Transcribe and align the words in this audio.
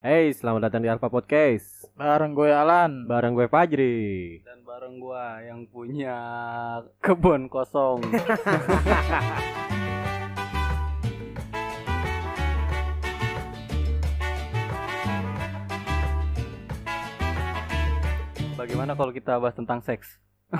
Hey, 0.00 0.32
selamat 0.32 0.64
datang 0.64 0.80
di 0.80 0.88
Alpha 0.88 1.12
Podcast. 1.12 1.84
Bareng 1.92 2.32
gue 2.32 2.48
Alan. 2.48 3.04
Bareng 3.04 3.36
gue 3.36 3.44
Fajri. 3.52 4.40
dan 4.40 4.64
bareng 4.64 4.96
gua 4.96 5.44
yang 5.44 5.68
punya 5.68 6.16
kebun 7.04 7.52
kosong. 7.52 8.00
Bagaimana 18.56 18.92
kalau 18.96 19.12
kita 19.12 19.36
bahas 19.36 19.56
tentang 19.56 19.84
seks? 19.84 20.16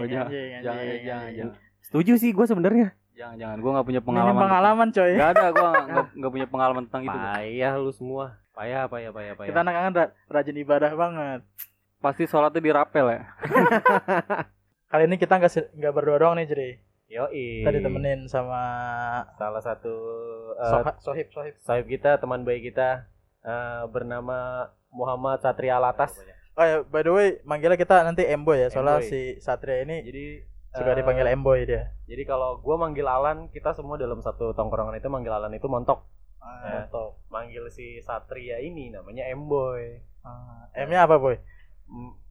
Oh, 0.00 0.06
jangan, 0.08 0.32
jangan, 0.64 0.84
jangan, 1.04 1.30
jangan, 1.36 1.52
Setuju 1.84 2.12
sih 2.16 2.32
gue 2.32 2.46
sebenarnya. 2.48 2.96
Jangan, 3.12 3.36
jangan. 3.36 3.56
Gua 3.58 3.70
nggak 3.72 3.86
punya 3.86 4.00
Pengalaman, 4.00 4.32
pengalaman. 4.32 4.42
pengalaman 4.42 4.88
coy. 4.90 5.12
Gak 5.14 5.30
ada, 5.30 5.44
nggak- 5.48 5.84
nggak 5.90 6.06
nggak 6.14 6.32
punya 6.32 6.46
pengalaman 6.46 6.82
tentang 6.86 7.02
itu. 7.04 7.18
Payah 7.18 7.72
lu 7.76 7.90
semua. 7.90 8.24
Payah, 8.50 8.82
payah, 8.86 9.10
payah, 9.10 9.34
payah. 9.34 9.48
Kita 9.48 9.60
anak-anak 9.60 9.92
ra- 9.94 10.12
rajin 10.30 10.56
ibadah 10.56 10.92
banget. 10.92 11.40
Pasti 11.98 12.24
sholatnya 12.24 12.60
dirapel 12.60 13.06
ya. 13.06 13.20
Kali 14.90 15.04
ini 15.04 15.16
kita 15.16 15.36
nggak 15.36 15.48
se- 15.48 15.70
nggak 15.72 15.92
berdua 15.92 16.18
doang 16.18 16.34
nih 16.34 16.46
Jeri. 16.46 16.70
Yoi. 17.06 17.62
Kita 17.62 17.70
ditemenin 17.72 18.26
sama 18.26 18.62
salah 19.34 19.58
satu 19.58 19.94
uh, 20.54 20.94
Sohib 20.96 21.26
Sohib. 21.28 21.54
sahib 21.58 21.86
kita, 21.86 22.16
teman 22.16 22.42
baik 22.42 22.62
kita 22.64 23.10
eh, 23.40 23.82
bernama 23.86 24.70
Muhammad 24.88 25.38
Satria 25.38 25.76
Latas. 25.76 26.14
Oh 26.52 26.62
ya, 26.62 26.82
by 26.82 27.00
the 27.00 27.10
way, 27.10 27.28
manggilnya 27.42 27.74
kita 27.74 28.02
nanti 28.02 28.22
Emboy 28.22 28.60
ya, 28.60 28.68
soalnya 28.68 28.98
Emboy. 28.98 29.08
si 29.08 29.20
Satria 29.38 29.80
ini 29.80 30.02
Jadi 30.02 30.24
suka 30.70 30.90
eh, 30.94 30.96
dipanggil 31.02 31.26
Emboy 31.26 31.66
dia. 31.66 31.90
Jadi 32.06 32.22
kalau 32.26 32.58
gua 32.62 32.78
manggil 32.78 33.06
Alan, 33.06 33.50
kita 33.50 33.74
semua 33.74 33.98
dalam 33.98 34.22
satu 34.22 34.54
tongkrongan 34.54 34.98
itu 34.98 35.10
manggil 35.10 35.34
Alan 35.34 35.50
itu 35.54 35.66
montok. 35.66 36.06
Ah, 36.40 36.88
Montok. 36.88 37.20
Manggil 37.28 37.68
si 37.68 38.00
Satria 38.00 38.56
ini 38.64 38.88
namanya 38.88 39.28
Emboy. 39.28 40.00
ah. 40.24 40.72
M-nya 40.72 41.04
apa, 41.04 41.20
Boy? 41.20 41.36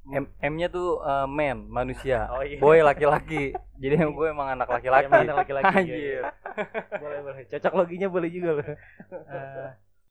M 0.09 0.25
M-nya 0.41 0.73
tuh 0.73 0.97
eh, 1.05 1.27
man, 1.29 1.69
manusia. 1.69 2.25
Oh 2.33 2.41
iya. 2.41 2.57
Boy 2.57 2.81
laki-laki. 2.81 3.53
Jadi 3.81 3.95
gue 4.01 4.27
emang 4.27 4.49
anak 4.57 4.65
laki-laki. 4.65 5.05
Emang 5.05 5.29
anak 5.29 5.37
laki-laki. 5.45 5.75
Anjir. 5.85 5.95
iya. 5.95 6.21
boleh 7.03 7.19
boleh. 7.21 7.43
Cocok 7.45 7.73
loginya 7.77 8.07
boleh 8.09 8.29
juga 8.33 8.49
loh. 8.57 8.65
Eh, 8.65 9.69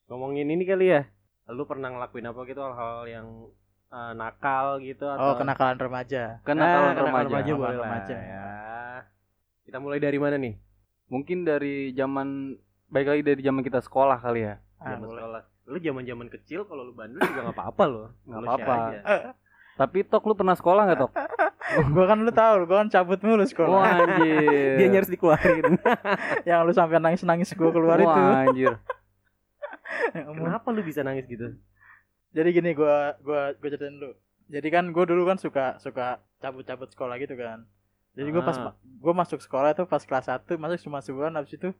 Ngomongin 0.08 0.48
ini 0.48 0.64
kali 0.64 0.94
ya. 0.94 1.02
Lu 1.50 1.66
pernah 1.66 1.90
ngelakuin 1.90 2.28
apa 2.28 2.40
gitu 2.46 2.60
hal-hal 2.62 3.08
yang 3.08 3.26
eh, 3.88 4.12
nakal 4.16 4.80
gitu 4.84 5.04
oh, 5.08 5.14
atau 5.16 5.32
kenakalan 5.40 5.76
remaja. 5.80 6.22
Kenakalan 6.44 6.94
kenakalan 6.96 7.06
remaja. 7.08 7.28
remaja 7.28 7.52
boleh 7.56 7.76
remaja. 7.80 8.16
Ya. 8.16 8.46
Kita 9.64 9.78
mulai 9.80 9.98
dari 10.00 10.18
mana 10.20 10.36
nih? 10.40 10.54
Mungkin 11.08 11.44
dari 11.44 11.92
zaman 11.96 12.56
baik 12.88 13.06
lagi 13.08 13.22
dari 13.24 13.40
zaman 13.44 13.60
kita 13.64 13.80
sekolah 13.84 14.20
kali 14.20 14.48
ya. 14.48 14.60
Ah, 14.80 14.96
Zaman 14.96 15.08
boleh. 15.08 15.20
sekolah. 15.20 15.42
Lu 15.68 15.76
zaman-zaman 15.80 16.26
kecil 16.32 16.64
kalau 16.64 16.88
lu 16.88 16.92
bandel 16.96 17.20
juga 17.20 17.40
nggak 17.48 17.56
apa-apa 17.56 17.84
loh. 17.84 18.06
Nggak 18.24 18.40
apa-apa. 18.44 18.74
Tapi 19.80 19.98
Tok 20.02 20.24
lu 20.26 20.34
pernah 20.34 20.56
sekolah 20.58 20.82
nggak 20.90 21.00
Tok? 21.04 21.12
gua 21.94 22.04
kan 22.08 22.18
lu 22.24 22.32
tahu, 22.32 22.54
gua 22.66 22.76
kan 22.82 22.88
cabut 22.88 23.20
mulu 23.20 23.44
Wah 23.44 23.48
sekolah. 23.48 23.82
anjir. 23.84 24.74
Dia 24.80 24.86
nyaris 24.90 25.10
dikeluarin. 25.12 25.64
Yang 26.48 26.58
lu 26.64 26.72
sampai 26.72 26.98
nangis-nangis 26.98 27.52
gua 27.54 27.70
keluar 27.70 27.98
itu. 28.00 28.08
Wah 28.08 28.42
anjir. 28.48 28.74
Ya 30.16 30.24
ampun. 30.24 30.48
Kenapa 30.48 30.66
lu 30.72 30.80
bisa 30.80 31.04
nangis 31.04 31.28
gitu? 31.28 31.52
Jadi 32.30 32.48
gini 32.52 32.70
gua 32.72 32.96
gua 33.18 33.52
gua 33.52 33.68
ceritain 33.68 33.92
dulu. 33.92 34.12
Jadi 34.46 34.68
kan 34.68 34.84
gua 34.88 35.04
dulu 35.04 35.22
kan 35.24 35.36
suka 35.36 35.76
suka 35.78 36.06
cabut-cabut 36.38 36.88
sekolah 36.88 37.16
gitu 37.16 37.34
kan. 37.34 37.64
Jadi 38.12 38.28
gua 38.28 38.42
pas 38.42 38.56
Ah. 38.56 38.64
ma- 38.66 38.78
gua 38.98 39.14
masuk 39.14 39.38
sekolah 39.38 39.70
itu 39.70 39.84
pas 39.84 40.00
kelas 40.00 40.26
1 40.26 40.56
masuk 40.56 40.78
cuma 40.82 40.98
sebulan 40.98 41.32
habis 41.32 41.52
itu 41.52 41.70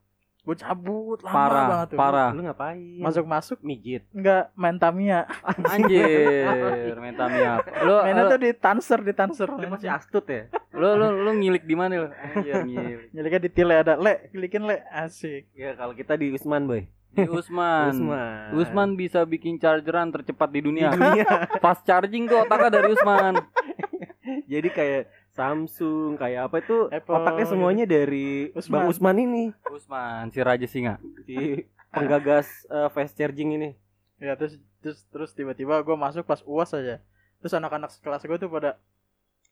gua 0.41 0.55
cabut 0.55 1.19
lama 1.21 1.35
Parah, 1.35 1.67
banget 1.67 1.89
tuh. 1.89 1.99
parah. 1.99 2.31
Lu 2.31 2.41
ngapain? 2.43 2.79
Masuk-masuk 2.99 3.59
mijit. 3.61 4.07
enggak 4.11 4.49
main 4.55 4.77
Tamiya. 4.77 5.29
Anjir, 5.69 6.95
main 6.97 7.13
Tamiya. 7.13 7.53
Lu 7.83 7.95
Mainnya 8.01 8.25
tuh 8.29 8.39
di 8.39 8.51
Tanser, 8.53 9.01
di 9.01 9.13
Tanser. 9.13 9.49
Lu 9.49 9.67
masih 9.67 9.89
astut 9.89 10.25
ya? 10.25 10.49
lu 10.71 10.95
lu 10.95 11.07
lu 11.19 11.31
ngilik 11.35 11.63
di 11.63 11.75
mana 11.75 11.95
lu? 11.99 12.09
Anjir, 12.09 12.63
ngilik. 12.63 12.99
Nyeliknya 13.11 13.41
di 13.41 13.51
tile 13.51 13.75
ada 13.77 13.95
le, 13.97 14.31
klikin 14.31 14.63
le, 14.63 14.81
asik. 14.87 15.51
Ya 15.53 15.75
kalau 15.75 15.93
kita 15.93 16.15
di 16.15 16.31
Usman, 16.31 16.65
Boy. 16.65 16.87
Di 17.13 17.25
Usman. 17.25 17.93
Usman. 17.95 18.49
Usman 18.55 18.89
bisa 18.95 19.25
bikin 19.25 19.57
chargeran 19.57 20.13
tercepat 20.13 20.49
di 20.53 20.61
dunia. 20.61 20.93
Di 20.93 21.01
dunia. 21.01 21.27
Fast 21.65 21.83
charging 21.89 22.29
tuh 22.29 22.45
otaknya 22.45 22.81
dari 22.81 22.89
Usman. 22.93 23.35
Jadi 24.53 24.69
kayak 24.69 25.03
Samsung, 25.33 26.19
kayak 26.19 26.51
apa 26.51 26.57
itu 26.59 26.91
Apple, 26.91 27.15
otaknya 27.15 27.47
semuanya 27.47 27.85
dari 27.87 28.51
Usman. 28.53 28.83
Bang 28.83 28.91
Usman 28.91 29.17
ini, 29.23 29.45
Usman, 29.71 30.35
si 30.35 30.39
Raja 30.43 30.67
Singa. 30.67 30.99
si 31.23 31.63
penggagas 31.95 32.67
eh, 32.67 32.89
fast 32.91 33.15
charging 33.15 33.55
ini. 33.55 33.71
Ya 34.19 34.35
terus 34.35 34.59
terus 34.83 35.07
terus 35.15 35.31
tiba-tiba 35.33 35.79
gua 35.87 35.95
masuk 35.95 36.27
pas 36.27 36.43
UAS 36.43 36.75
aja. 36.75 36.99
Terus 37.39 37.55
anak-anak 37.55 37.95
kelas 38.03 38.27
gua 38.27 38.39
tuh 38.41 38.51
pada 38.51 38.83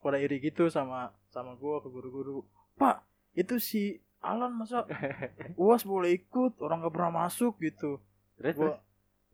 pada 0.03 0.19
iri 0.19 0.43
gitu 0.43 0.67
sama 0.69 1.15
sama 1.31 1.55
gua 1.55 1.79
ke 1.79 1.89
guru-guru. 1.89 2.43
Pak, 2.75 3.07
itu 3.39 3.63
si 3.63 4.03
Alan 4.27 4.53
masa 4.59 4.83
UAS 5.61 5.87
boleh 5.87 6.19
ikut, 6.19 6.59
orang 6.59 6.83
gak 6.83 6.95
pernah 6.95 7.13
masuk 7.27 7.55
gitu. 7.63 8.03
Terus, 8.37 8.55
terus. 8.59 8.75
Gua 8.75 8.85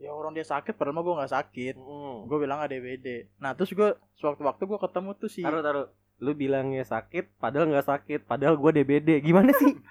ya 0.03 0.11
orang 0.11 0.35
dia 0.35 0.43
sakit 0.43 0.75
padahal 0.75 0.99
mah 0.99 1.05
gua 1.07 1.15
nggak 1.23 1.33
sakit. 1.33 1.75
Mm. 1.79 2.27
Gue 2.27 2.39
bilang 2.43 2.59
ada 2.59 2.75
DBD. 2.75 3.31
Nah, 3.39 3.55
terus 3.55 3.71
gua 3.71 3.95
sewaktu-waktu 4.19 4.63
gua 4.67 4.83
ketemu 4.83 5.11
tuh 5.15 5.31
si 5.31 5.47
Taruh, 5.47 5.63
taruh. 5.63 5.87
Lu 6.23 6.35
bilangnya 6.39 6.87
sakit, 6.87 7.39
padahal 7.39 7.71
nggak 7.71 7.87
sakit, 7.87 8.21
padahal 8.27 8.59
gua 8.59 8.75
DBD. 8.75 9.23
Gimana 9.23 9.55
sih? 9.55 9.79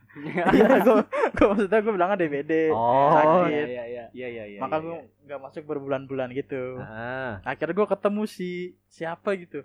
Iya, 0.51 0.83
gua, 0.83 1.07
gua 1.07 1.47
maksudnya 1.55 1.79
gua 1.79 1.93
bilangnya 1.95 2.19
DBD. 2.19 2.75
Oh, 2.75 3.15
sakit. 3.15 3.47
iya 3.47 3.63
iya. 3.87 4.03
Iya, 4.11 4.27
iya, 4.27 4.43
iya. 4.43 4.59
Maka 4.59 4.83
iya, 4.83 4.99
iya. 4.99 5.23
nggak 5.23 5.39
masuk 5.39 5.63
berbulan-bulan 5.63 6.35
gitu. 6.35 6.83
Ah. 6.83 7.39
Akhirnya 7.47 7.71
gua 7.79 7.87
ketemu 7.87 8.27
si 8.27 8.75
siapa 8.91 9.39
gitu. 9.39 9.63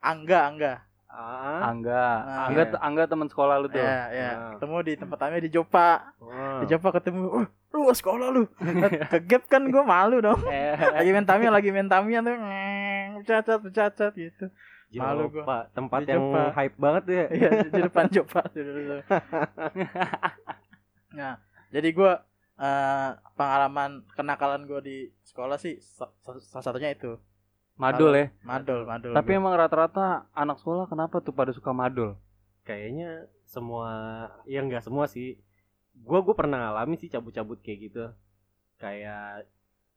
Angga, 0.00 0.48
Angga. 0.48 0.87
Ah. 1.08 1.72
Angga, 1.72 2.04
Nah, 2.20 2.46
Angga, 2.46 2.62
iya. 2.64 2.78
Angga 2.78 3.04
teman 3.06 3.26
sekolah 3.26 3.56
lu 3.56 3.66
tuh. 3.66 3.80
Ya, 3.80 3.98
ya. 4.08 4.28
Ah. 4.30 4.50
Ketemu 4.54 4.76
di 4.82 4.92
tempat 4.94 5.18
kami 5.18 5.40
di 5.40 5.50
Jopa. 5.50 6.12
Wah. 6.18 6.60
Di 6.60 6.66
Jopa 6.68 6.88
ketemu, 6.92 7.20
"Oh, 7.26 7.46
lu 7.74 7.88
sekolah 7.90 8.28
lu." 8.28 8.44
Ke 9.08 9.18
gap 9.20 9.44
kan 9.46 9.64
gua 9.66 9.82
malu 9.82 10.20
dong. 10.20 10.36
Eh, 10.46 10.76
Lagi 10.76 11.08
main 11.08 11.24
Tamiya, 11.24 11.48
lagi 11.48 11.68
main 11.68 11.88
Tamiya 11.88 12.20
tuh 12.20 12.36
bercacat, 13.18 13.58
bercacat 13.58 14.12
gitu. 14.14 14.46
Malu 14.94 15.28
gua. 15.28 15.42
Jopa, 15.42 15.58
tempat 15.72 16.00
Di 16.02 16.12
yang 16.12 16.22
Jopa. 16.22 16.42
hype 16.54 16.76
banget 16.76 17.02
ya. 17.08 17.24
Iya, 17.30 17.48
di, 17.62 17.80
depan 17.82 18.04
Jopa. 18.08 18.40
Nah, 21.10 21.40
jadi 21.68 21.88
gua 21.90 22.20
eh, 22.58 23.10
pengalaman 23.32 24.04
kenakalan 24.12 24.66
gua 24.66 24.80
di 24.80 25.08
sekolah 25.22 25.56
sih 25.56 25.78
sa- 25.78 26.12
sa- 26.18 26.36
salah 26.38 26.64
satunya 26.64 26.92
itu. 26.92 27.16
Madul 27.78 28.12
ya. 28.12 28.26
Madul, 28.42 28.82
madul. 28.84 29.14
Tapi 29.14 29.30
emang 29.38 29.54
rata-rata 29.54 30.26
anak 30.34 30.58
sekolah 30.58 30.90
kenapa 30.90 31.22
tuh 31.22 31.32
pada 31.32 31.54
suka 31.54 31.70
madul? 31.70 32.18
Kayaknya 32.66 33.30
semua, 33.46 33.90
ya 34.44 34.60
nggak 34.60 34.84
semua 34.84 35.08
sih. 35.08 35.38
Gua 36.02 36.20
gua 36.20 36.34
pernah 36.36 36.58
ngalamin 36.58 36.98
sih 37.00 37.08
cabut-cabut 37.08 37.62
kayak 37.62 37.78
gitu. 37.88 38.04
Kayak 38.76 39.48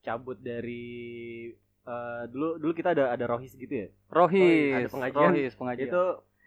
cabut 0.05 0.37
dari 0.39 1.51
eh, 1.85 2.23
dulu 2.29 2.61
dulu 2.61 2.71
kita 2.71 2.93
ada 2.93 3.11
ada 3.11 3.25
rohis 3.27 3.57
gitu 3.57 3.73
ya. 3.73 3.87
Rohis, 4.07 4.87
ada 4.87 4.89
pengajian. 4.89 5.31
Rohis, 5.33 5.53
pengajian. 5.57 5.89
Itu 5.89 6.03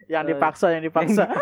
yang 0.07 0.23
eh, 0.25 0.29
dipaksa, 0.33 0.67
yang 0.73 0.83
dipaksa. 0.83 1.23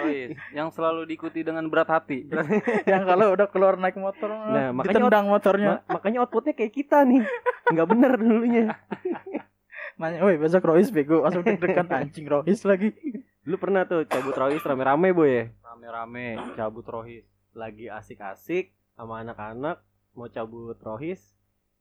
Rohis, 0.00 0.28
yang 0.56 0.68
selalu 0.72 1.04
diikuti 1.04 1.44
dengan 1.44 1.64
berat 1.68 1.92
hati. 1.92 2.24
yang 2.90 3.04
kalau 3.04 3.36
udah 3.36 3.46
keluar 3.52 3.76
naik 3.76 4.00
motor, 4.00 4.32
Nah, 4.32 4.72
makanya 4.72 5.06
ditendang 5.06 5.26
motornya. 5.28 5.68
Ma- 5.84 6.00
makanya 6.00 6.18
outputnya 6.24 6.52
kayak 6.56 6.72
kita 6.72 7.04
nih. 7.04 7.22
Nggak 7.70 7.86
bener 7.88 8.12
dulunya. 8.16 8.64
Nanya, 10.00 10.24
"Woi, 10.24 10.40
besok 10.40 10.64
Rohis 10.64 10.88
bego." 10.88 11.20
Langsung 11.20 11.44
deg-degan 11.44 11.84
anjing 12.00 12.24
Rohis 12.24 12.64
lagi. 12.64 12.96
Dulu 13.44 13.56
pernah 13.56 13.84
tuh 13.84 14.04
cabut 14.04 14.36
rohis 14.36 14.60
rame-rame 14.60 15.12
boy 15.12 15.28
ya. 15.28 15.44
Rame-rame 15.64 16.40
cabut 16.56 16.84
Rohis. 16.84 17.24
Lagi 17.52 17.88
asik-asik 17.88 18.72
sama 18.96 19.20
anak-anak 19.20 19.80
mau 20.12 20.28
cabut 20.28 20.76
rohis 20.80 21.20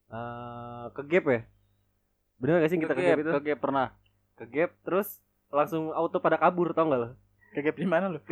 eh 0.09 0.85
ke 0.95 1.01
gap 1.05 1.25
ya. 1.27 1.41
Bener 2.39 2.63
gak 2.63 2.71
sih 2.71 2.79
kita 2.79 2.95
ke 2.95 3.03
gap 3.03 3.19
itu? 3.19 3.31
ke 3.35 3.41
gap 3.51 3.59
pernah. 3.59 3.87
Ke 4.33 4.45
gap 4.47 4.71
terus 4.81 5.19
langsung 5.51 5.91
auto 5.91 6.17
pada 6.17 6.39
kabur 6.39 6.71
tau 6.71 6.87
gak 6.87 6.99
lo? 6.99 7.09
Kegap 7.49 7.75
di 7.75 7.87
mana 7.89 8.05
lu? 8.07 8.19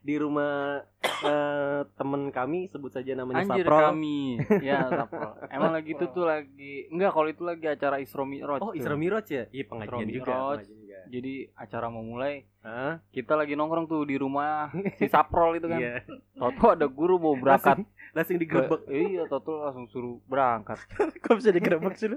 Di 0.00 0.16
rumah 0.16 0.80
eh, 1.04 1.80
temen 1.92 2.32
kami 2.32 2.72
sebut 2.72 2.88
saja 2.88 3.12
namanya 3.12 3.44
Anjir 3.44 3.68
Saprol. 3.68 3.80
kami. 3.92 4.40
Ya, 4.64 4.88
Saprol. 4.88 5.36
Emang 5.52 5.76
lagi 5.76 5.92
itu 5.92 6.08
tuh 6.08 6.24
lagi 6.24 6.88
enggak 6.88 7.12
kalau 7.12 7.28
itu 7.28 7.42
lagi 7.44 7.68
acara 7.68 8.00
Isra 8.00 8.24
Mi'raj. 8.24 8.64
Oh. 8.64 8.72
Isra 8.72 8.96
Miraj 8.96 9.28
ya? 9.28 9.44
Iya 9.52 9.64
pengajian 9.68 10.08
juga. 10.08 10.32
Pengajian 10.32 10.78
juga. 10.80 10.98
Jadi 11.10 11.34
acara 11.52 11.90
mau 11.90 12.06
mulai, 12.06 12.46
Hah? 12.62 13.02
kita 13.10 13.34
lagi 13.34 13.58
nongkrong 13.58 13.90
tuh 13.90 14.06
di 14.06 14.16
rumah 14.16 14.72
si 15.00 15.04
Saprol 15.04 15.60
itu 15.60 15.68
kan. 15.68 15.80
Iya. 15.80 16.00
Toto 16.32 16.72
ada 16.72 16.86
guru 16.88 17.20
mau 17.20 17.36
berangkat. 17.36 17.84
Langsung, 17.84 18.16
langsung 18.16 18.36
digerebek. 18.40 18.80
Ke- 18.88 18.92
iya, 18.94 19.22
Toto 19.28 19.60
langsung 19.60 19.84
suruh 19.84 20.16
berangkat. 20.24 20.80
Kok 21.20 21.34
bisa 21.36 21.52
digerebek 21.52 21.92
sih 21.96 22.08
lu? 22.08 22.16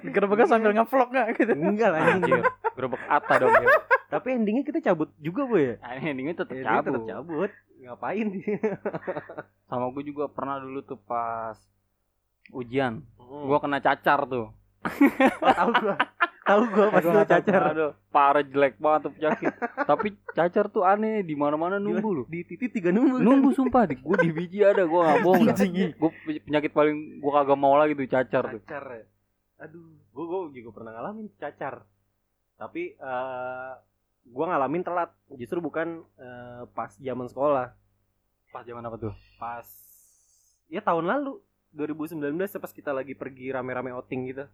Digerebeknya 0.00 0.48
sambil 0.48 0.72
ngevlog 0.72 1.10
gak 1.12 1.36
gitu? 1.36 1.52
Enggak 1.52 1.90
lah 1.92 2.00
anjing. 2.06 2.40
Anjir, 2.40 2.48
gerbek 2.72 3.02
Ata 3.04 3.34
dong 3.36 3.52
ya. 3.52 3.68
Tapi 4.10 4.28
endingnya 4.34 4.66
kita 4.66 4.82
cabut 4.82 5.14
juga 5.22 5.46
boy 5.46 5.62
ya. 5.62 5.74
Nah, 5.78 5.94
endingnya 5.96 6.42
tetap 6.42 6.52
Endingnya 6.52 6.82
cabut. 6.82 6.90
tetap 6.90 7.02
cabut. 7.06 7.50
Ngapain? 7.80 8.26
Sama 9.70 9.86
gue 9.94 10.04
juga 10.04 10.26
pernah 10.26 10.58
dulu 10.58 10.82
tuh 10.82 10.98
pas 10.98 11.54
ujian. 12.50 13.06
Hmm. 13.16 13.46
Gua 13.46 13.58
kena 13.62 13.78
cacar 13.78 14.26
tuh. 14.26 14.50
Oh, 15.40 15.52
tahu 15.54 15.70
gua. 15.78 15.96
Tahu 16.40 16.62
gua 16.72 16.86
pas 16.90 17.04
lu 17.04 17.12
tahu, 17.14 17.30
cacar. 17.30 17.62
Aduh, 17.70 17.92
parah 18.10 18.42
jelek 18.42 18.74
banget 18.82 19.00
tuh 19.06 19.12
penyakit. 19.14 19.52
Tapi 19.90 20.08
cacar 20.34 20.66
tuh 20.66 20.82
aneh 20.82 21.22
di 21.22 21.38
mana-mana 21.38 21.78
nunggu 21.78 22.10
loh. 22.10 22.26
Di 22.26 22.42
titik 22.42 22.74
tiga 22.74 22.90
numbu. 22.90 23.22
Nunggu 23.22 23.54
sumpah 23.54 23.86
di 23.86 23.94
gua 24.02 24.18
di 24.18 24.34
biji 24.34 24.66
ada 24.66 24.82
gua 24.88 25.14
nggak 25.14 25.20
bohong. 25.22 25.46
Gua 26.00 26.10
penyakit 26.26 26.72
paling 26.74 27.22
gua 27.22 27.44
kagak 27.44 27.58
mau 27.60 27.78
lagi 27.78 27.94
tuh 27.94 28.08
cacar 28.10 28.50
tuh. 28.50 28.60
cacar 28.66 28.84
ya. 28.98 29.04
Aduh, 29.62 29.94
gua 30.10 30.24
gua 30.26 30.40
juga 30.50 30.70
pernah 30.74 30.90
ngalamin 30.98 31.30
cacar. 31.38 31.86
Tapi 32.58 32.98
eh 32.98 33.72
gua 34.26 34.50
ngalamin 34.50 34.82
telat. 34.82 35.10
Justru 35.34 35.58
bukan 35.58 36.04
eh, 36.16 36.62
pas 36.72 36.92
zaman 36.96 37.26
sekolah. 37.26 37.72
Pas 38.50 38.64
zaman 38.66 38.82
apa 38.82 38.96
tuh? 38.98 39.14
Pas 39.38 39.66
ya 40.70 40.82
tahun 40.82 41.06
lalu 41.06 41.38
2019 41.72 42.34
pas 42.58 42.72
kita 42.74 42.90
lagi 42.90 43.14
pergi 43.14 43.54
rame-rame 43.54 43.94
outing 43.94 44.20
gitu. 44.28 44.44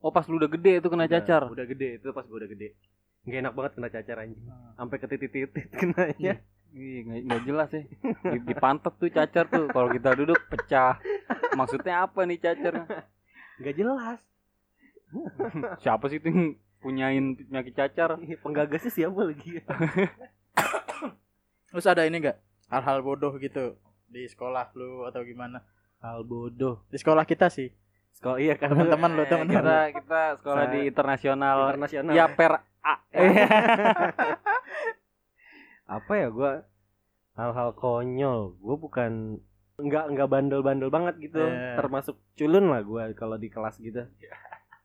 Oh 0.00 0.08
pas 0.08 0.24
lu 0.28 0.36
udah 0.36 0.48
gede 0.48 0.80
itu 0.80 0.88
kena 0.88 1.04
Udah- 1.04 1.12
cacar. 1.20 1.42
Udah 1.48 1.66
gede 1.66 2.00
itu 2.00 2.08
pas 2.12 2.24
gua 2.24 2.44
udah 2.44 2.50
gede. 2.50 2.76
Gak 3.20 3.40
enak 3.44 3.52
banget 3.52 3.72
kena 3.76 3.88
cacar 3.92 4.16
anjing. 4.24 4.40
Hmm. 4.44 4.72
Sampai 4.76 4.96
ke 4.96 5.06
titik-titik 5.08 5.66
kenanya. 5.80 6.40
Iya 6.70 6.98
nggak 7.02 7.20
nggak 7.26 7.42
jelas 7.44 7.68
sih. 7.74 7.84
Di, 8.24 8.38
di 8.46 8.54
pantat 8.54 8.94
tuh 8.96 9.10
cacar 9.10 9.50
tuh. 9.50 9.66
Kalau 9.68 9.88
kita 9.90 10.14
duduk 10.14 10.38
pecah. 10.46 10.96
Maksudnya 11.52 12.06
apa 12.06 12.22
nih 12.24 12.38
cacar? 12.38 12.86
Gak 13.60 13.76
jelas. 13.76 14.16
Siapa 15.82 16.08
sih 16.08 16.16
tuh 16.16 16.30
yang 16.32 16.40
punyain 16.80 17.34
penyakit 17.34 17.74
cacar? 17.74 18.16
Penggagasnya 18.16 18.90
siapa 18.90 19.20
lagi? 19.22 19.60
Terus 21.68 21.86
ada 21.86 22.02
ini 22.02 22.18
enggak? 22.18 22.38
Hal-hal 22.66 22.98
bodoh 23.00 23.30
gitu 23.36 23.74
di 24.06 24.24
sekolah 24.24 24.70
lu 24.74 25.04
atau 25.04 25.20
gimana? 25.22 25.60
Hal 25.98 26.22
bodoh. 26.22 26.80
Di 26.88 26.96
sekolah 26.96 27.22
kita 27.22 27.46
sih. 27.46 27.68
Sekolah 28.10 28.36
iya 28.36 28.52
kan. 28.54 28.70
Teman-teman 28.70 29.10
lu, 29.12 29.20
Eh, 29.20 29.24
teman-teman. 29.24 29.60
Kita 29.60 29.76
kita 29.94 30.20
sekolah 30.36 30.62
Sa- 30.64 30.70
di 30.70 30.78
internasional. 30.84 31.56
internasional. 31.68 32.12
Ya 32.12 32.24
per 32.26 32.52
A. 32.80 32.94
apa 35.86 36.12
ya 36.14 36.28
gua 36.28 36.62
hal-hal 37.34 37.74
konyol 37.74 38.54
gue 38.54 38.76
bukan 38.78 39.36
nggak 39.76 40.04
nggak 40.08 40.28
bandel-bandel 40.28 40.86
banget 40.86 41.14
gitu 41.20 41.40
Eh. 41.40 41.74
termasuk 41.74 42.14
culun 42.34 42.68
lah 42.68 42.80
gua 42.80 43.10
kalau 43.12 43.34
di 43.34 43.48
kelas 43.48 43.76
gitu 43.76 44.06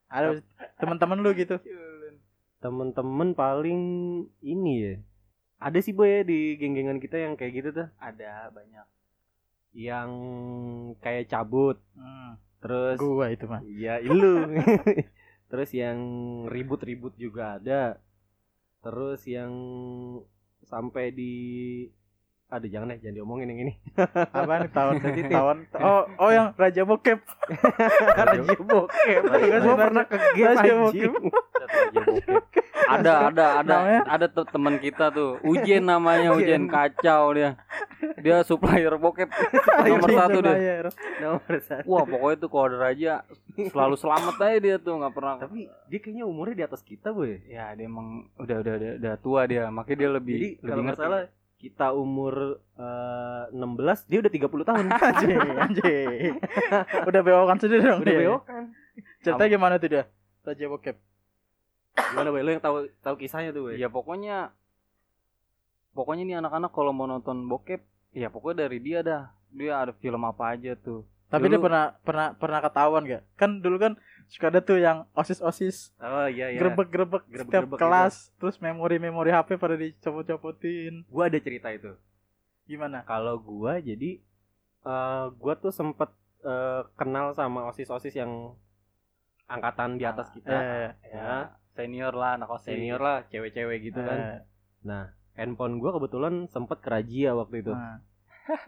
Ada 0.08 0.40
teman-teman 0.78 1.20
lu 1.20 1.32
gitu. 1.34 1.58
temen-temen 2.58 3.30
paling 3.32 3.82
ini 4.42 4.74
ya 4.82 4.96
ada 5.56 5.78
sih 5.78 5.94
boy 5.94 6.10
ya 6.10 6.22
di 6.22 6.58
geng-gengan 6.58 6.98
kita 6.98 7.18
yang 7.18 7.34
kayak 7.34 7.54
gitu 7.56 7.70
tuh 7.72 7.88
Ada 7.98 8.50
banyak. 8.50 8.86
yang 9.72 10.10
kayak 10.98 11.28
cabut 11.28 11.78
Hmm. 11.94 12.36
terus 12.60 12.98
Gua 12.98 13.30
itu 13.30 13.46
mah. 13.46 13.62
ya 13.62 14.00
ilu 14.00 14.50
terus 15.50 15.70
yang 15.72 16.00
ribut-ribut 16.48 17.14
juga 17.16 17.58
ada 17.58 18.02
terus 18.82 19.22
yang 19.26 19.54
sampai 20.64 21.10
di 21.10 21.34
ada 22.46 22.70
jangan 22.70 22.94
deh 22.94 23.02
jangan 23.02 23.16
diomongin 23.16 23.48
yang 23.50 23.60
ini 23.66 23.74
Apaan 24.38 24.70
tahun 24.70 25.02
tahun 25.02 25.58
oh 25.76 26.04
oh 26.16 26.30
yang 26.30 26.54
Raja 26.54 26.86
Bokep. 26.86 27.18
Raja 28.22 28.42
bokep. 28.46 29.22
Raja 29.26 29.58
Gua 29.60 29.76
pernah 29.76 30.04
ke 30.06 30.16
game 30.38 30.46
Raja 30.46 30.62
anjing. 30.78 31.12
Raja 31.58 32.24
bokep. 32.30 32.64
ada 32.86 33.14
ada 33.34 33.46
ada 33.60 33.76
Namanya? 33.82 34.02
ada 34.06 34.26
tuh 34.30 34.46
teman 34.46 34.78
kita 34.78 35.10
tuh 35.10 35.42
Ujen 35.42 35.84
namanya 35.84 36.38
Ujen 36.38 36.70
kacau 36.70 37.34
dia 37.34 37.58
dia 38.22 38.46
supplier 38.46 38.94
bokep 38.94 39.26
nomor 39.90 40.10
satu 40.12 40.38
dia. 40.40 40.86
Nomor 41.18 41.54
satu. 41.60 41.86
wah 41.90 42.06
pokoknya 42.06 42.38
tuh 42.38 42.50
kalau 42.54 42.66
ada 42.70 42.78
raja 42.80 43.14
selalu 43.58 43.96
selamat 43.98 44.36
aja 44.40 44.58
dia 44.62 44.76
tuh 44.78 45.02
nggak 45.02 45.14
pernah 45.14 45.36
Tapi 45.42 45.66
dia 45.90 45.98
kayaknya 45.98 46.24
umurnya 46.24 46.56
di 46.56 46.66
atas 46.66 46.82
kita, 46.82 47.10
boy. 47.10 47.42
ya 47.48 47.74
dia 47.74 47.90
emang 47.90 48.30
udah 48.38 48.58
udah 48.62 48.74
udah, 48.78 48.92
udah 49.02 49.14
tua 49.18 49.42
dia 49.50 49.66
makanya 49.68 49.98
dia 49.98 50.10
lebih 50.14 50.36
Jadi 50.38 50.50
lebih 50.62 50.70
kalau 50.70 50.84
ngerti. 50.86 51.02
salah 51.02 51.22
kita 51.66 51.90
umur 51.92 52.62
eh, 52.78 53.44
16, 53.50 54.06
dia 54.06 54.22
udah 54.22 54.30
30 54.30 54.70
tahun. 54.70 54.86
Anjing, 55.10 55.38
anjing. 55.58 56.34
Udah 57.04 57.22
bewokan 57.22 57.58
sendiri 57.58 57.82
dong 57.82 58.00
udah 58.00 58.14
dia. 58.14 58.22
bewokan. 58.22 58.64
Ceritanya 59.20 59.50
gimana 59.50 59.74
tuh 59.76 59.90
dia? 59.90 60.04
Raja 60.46 60.66
Bokep. 60.70 60.96
Gimana, 61.96 62.30
boy? 62.30 62.42
Lu 62.46 62.52
yang 62.52 62.62
tahu 62.62 62.86
tahu 63.02 63.16
kisahnya 63.18 63.50
tuh, 63.50 63.66
boy. 63.66 63.82
ya 63.82 63.90
pokoknya 63.90 64.54
pokoknya 65.92 66.24
nih 66.24 66.38
anak-anak 66.38 66.70
kalau 66.70 66.92
mau 66.92 67.08
nonton 67.08 67.48
bokep 67.48 67.82
ya 68.12 68.28
pokoknya 68.28 68.68
dari 68.68 68.78
dia 68.78 69.00
dah 69.00 69.32
dia 69.50 69.80
ada 69.80 69.96
film 69.96 70.22
apa 70.22 70.52
aja 70.52 70.76
tuh 70.76 71.08
Tapi 71.26 71.48
dia 71.48 71.58
Dulu- 71.58 71.66
pernah 71.66 71.86
pernah 71.98 72.28
pernah 72.36 72.60
ketahuan 72.62 73.04
gak? 73.04 73.24
Kan 73.34 73.60
dulu 73.60 73.80
kan 73.80 73.94
suka 74.28 74.50
ada 74.50 74.60
tuh 74.60 74.82
yang 74.82 75.06
osis-osis 75.14 75.94
Oh 75.98 76.26
iya 76.26 76.50
iya. 76.52 76.60
grebek-grebek 76.60 77.24
setiap 77.30 77.70
Grebek-grebek 77.70 77.80
kelas, 77.80 78.34
terus 78.38 78.58
memori-memori 78.58 79.30
HP 79.30 79.56
pada 79.56 79.76
dicopot-copotin. 79.76 81.06
Gua 81.08 81.30
ada 81.30 81.40
cerita 81.40 81.70
itu. 81.70 81.94
Gimana? 82.66 83.06
Kalau 83.06 83.38
gua 83.38 83.78
jadi 83.78 84.20
eh 84.86 85.26
gua 85.38 85.54
tuh 85.58 85.74
sempet 85.74 86.10
eh, 86.46 86.82
kenal 86.98 87.34
sama 87.34 87.70
osis-osis 87.70 88.14
yang 88.14 88.54
angkatan 89.46 89.98
di 89.98 90.06
atas 90.06 90.30
kita. 90.34 90.54
Eh, 90.54 90.90
ya, 91.14 91.54
senior 91.78 92.14
lah 92.14 92.38
anak 92.38 92.50
osis 92.50 92.74
senior 92.74 93.02
lah, 93.02 93.26
cewek-cewek 93.30 93.94
gitu 93.94 94.00
kan. 94.02 94.18
eh, 94.18 94.40
Nah, 94.86 95.10
handphone 95.34 95.82
gua 95.82 95.98
kebetulan 95.98 96.46
sempet 96.50 96.82
kerajia 96.82 97.34
waktu 97.34 97.66
itu. 97.66 97.74
nah, 97.74 98.02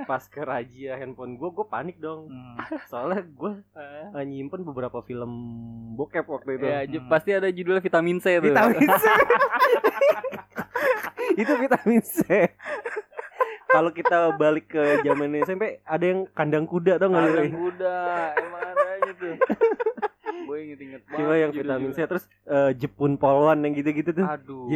Pas 0.10 0.24
kerajia 0.26 0.98
handphone 0.98 1.38
gua, 1.38 1.50
gua 1.54 1.66
panik 1.70 2.02
dong. 2.02 2.30
hmm. 2.30 2.58
Soalnya 2.90 3.22
gua 3.34 3.62
eh, 3.78 4.26
nyimpen 4.26 4.66
beberapa 4.66 5.02
film 5.06 5.32
bokep 5.94 6.26
waktu 6.26 6.58
itu. 6.58 6.66
ya 6.66 6.80
Hmm. 6.86 7.10
pasti 7.10 7.30
ada 7.34 7.48
judulnya 7.50 7.82
vitamin 7.82 8.18
C 8.18 8.38
tuh 8.38 8.50
Vitamin 8.50 8.88
C. 8.88 9.06
itu 11.42 11.54
vitamin 11.58 12.02
C. 12.02 12.20
Kalau 13.68 13.92
kita 13.92 14.32
balik 14.40 14.72
ke 14.72 15.04
zaman 15.04 15.44
SMP, 15.44 15.84
ada 15.84 16.06
yang 16.06 16.26
kandang 16.32 16.66
kuda 16.66 16.98
tau 16.98 17.12
nggak? 17.12 17.24
Kandang 17.28 17.54
kuda 17.54 17.96
emang 18.40 18.64
ada 18.64 18.86
aja 18.98 19.12
tuh 19.14 19.36
gue 20.48 20.58
inget-inget 20.64 21.02
banget 21.04 21.20
Cuma 21.20 21.34
yang 21.36 21.52
vitamin 21.52 21.92
C 21.92 21.98
terus 22.08 22.26
eh, 22.48 22.72
Jepun 22.80 23.20
polwan 23.20 23.60
yang 23.62 23.76
gitu-gitu 23.76 24.16
tuh. 24.16 24.26
aduh 24.26 24.72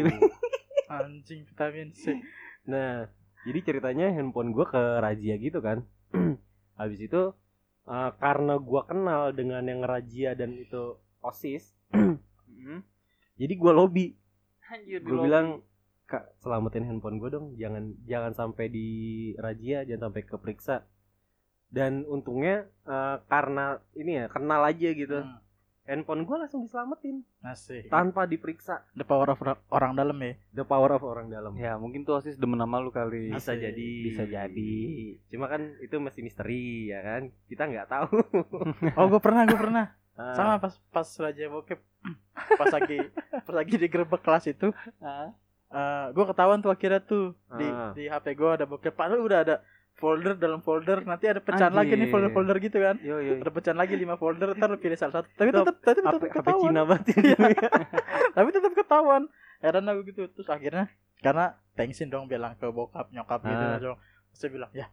Anjing 0.92 1.48
vitamin 1.48 1.96
C. 1.96 2.20
Nah, 2.68 3.08
jadi 3.48 3.60
ceritanya 3.66 4.14
handphone 4.14 4.54
gua 4.54 4.66
ke 4.70 4.82
razia 5.02 5.36
gitu 5.38 5.60
kan. 5.62 5.86
Habis 6.80 7.00
itu 7.02 7.22
eh, 7.88 8.12
karena 8.22 8.54
gua 8.62 8.86
kenal 8.86 9.34
dengan 9.34 9.64
yang 9.66 9.82
razia 9.86 10.38
dan 10.38 10.54
itu 10.58 10.98
OSIS, 11.22 11.74
Hmm. 11.92 12.86
jadi 13.38 13.54
gua 13.58 13.74
lobby. 13.74 14.14
Gue 15.02 15.18
bilang, 15.26 15.48
"Kak, 16.06 16.38
selamatin 16.40 16.86
handphone 16.86 17.18
gua 17.18 17.30
dong. 17.34 17.58
Jangan 17.58 17.98
jangan 18.06 18.34
sampai 18.38 18.66
di 18.70 18.88
razia, 19.38 19.82
jangan 19.84 20.10
sampai 20.10 20.22
keperiksa." 20.24 20.86
Dan 21.72 22.06
untungnya 22.06 22.68
eh, 22.86 23.18
karena 23.26 23.80
ini 23.98 24.12
ya, 24.22 24.26
kenal 24.30 24.62
aja 24.64 24.90
gitu. 24.94 25.20
Hmm. 25.26 25.40
Handphone 25.84 26.24
gua 26.24 26.38
langsung 26.40 26.62
diselamatin 26.62 27.26
Asik. 27.42 27.88
tanpa 27.88 28.24
diperiksa. 28.24 28.86
The 28.92 29.02
power 29.02 29.28
of 29.28 29.40
ra- 29.40 29.60
orang 29.70 29.94
dalam 29.94 30.14
ya. 30.16 30.38
The 30.54 30.64
power 30.64 30.92
of 30.92 31.02
orang 31.02 31.28
dalam. 31.28 31.54
ya 31.54 31.74
mungkin 31.76 32.02
tuh 32.02 32.16
osis 32.16 32.36
demen 32.36 32.56
sama 32.56 32.78
lu 32.78 32.90
kali 32.90 33.30
bisa 33.30 33.52
Asik. 33.52 33.66
jadi 33.66 33.90
bisa 34.04 34.24
jadi 34.24 34.74
cuma 35.28 35.46
kan 35.48 35.62
itu 35.78 35.98
masih 35.98 36.22
misteri 36.22 36.62
ya 36.88 37.02
kan 37.02 37.22
kita 37.46 37.66
nggak 37.66 37.88
tahu 37.88 38.14
Oh, 38.98 39.06
gue 39.08 39.20
pernah, 39.20 39.44
gue 39.44 39.58
pernah. 39.58 39.86
Ah, 40.14 40.34
Sama 40.34 40.54
pas 40.58 40.76
pas 40.90 41.08
Raja 41.08 41.46
Bokep. 41.48 41.80
Pas 42.54 42.68
lagi 42.70 42.98
pas 43.40 43.54
lagi 43.56 43.76
di 43.76 43.88
gerbek 43.88 44.20
kelas 44.20 44.46
itu, 44.48 44.74
Ah. 45.70 46.10
gue 46.10 46.26
ketahuan 46.26 46.60
tuh 46.60 46.68
akhirnya 46.68 47.00
tuh 47.00 47.32
di 47.52 47.64
Ah. 47.64 47.90
di 47.92 48.06
HP 48.06 48.34
gue 48.34 48.50
ada 48.52 48.66
bokep. 48.66 48.92
Padahal 48.92 49.22
udah 49.22 49.40
ada 49.40 49.56
folder 49.96 50.34
dalam 50.34 50.60
folder. 50.60 51.02
Nanti 51.02 51.26
ada 51.26 51.40
pecahan 51.40 51.72
lagi 51.72 51.94
nih 51.94 52.08
folder-folder 52.08 52.58
gitu 52.60 52.78
kan. 52.78 52.96
yo 53.00 53.18
yo 53.18 53.38
Ada 53.38 53.52
pecahan 53.52 53.78
lagi 53.78 53.94
lima 53.94 54.16
folder. 54.16 54.54
Ntar 54.54 54.68
lu 54.68 54.78
pilih 54.78 54.96
salah 54.96 55.20
satu. 55.20 55.28
Tapi 55.34 55.50
tetap 55.50 55.76
tapi 55.78 56.00
tetap 56.00 56.22
ketahuan. 56.32 56.70
Cina 56.70 56.82
banget 56.84 57.06
ya. 57.32 57.38
Tapi 58.32 58.50
tetap 58.50 58.74
ketahuan. 58.74 59.24
Heran 59.60 59.86
aku 59.86 60.00
gitu. 60.06 60.22
Terus 60.28 60.48
akhirnya 60.48 60.86
karena 61.20 61.46
tensin 61.74 62.08
dong 62.08 62.26
bilang 62.26 62.56
ke 62.56 62.66
bokap 62.68 63.10
nyokap 63.10 63.42
gitu 63.42 63.64
Ah. 63.64 63.78
Terus 63.78 63.98
dia 64.38 64.50
bilang 64.50 64.72
ya 64.72 64.88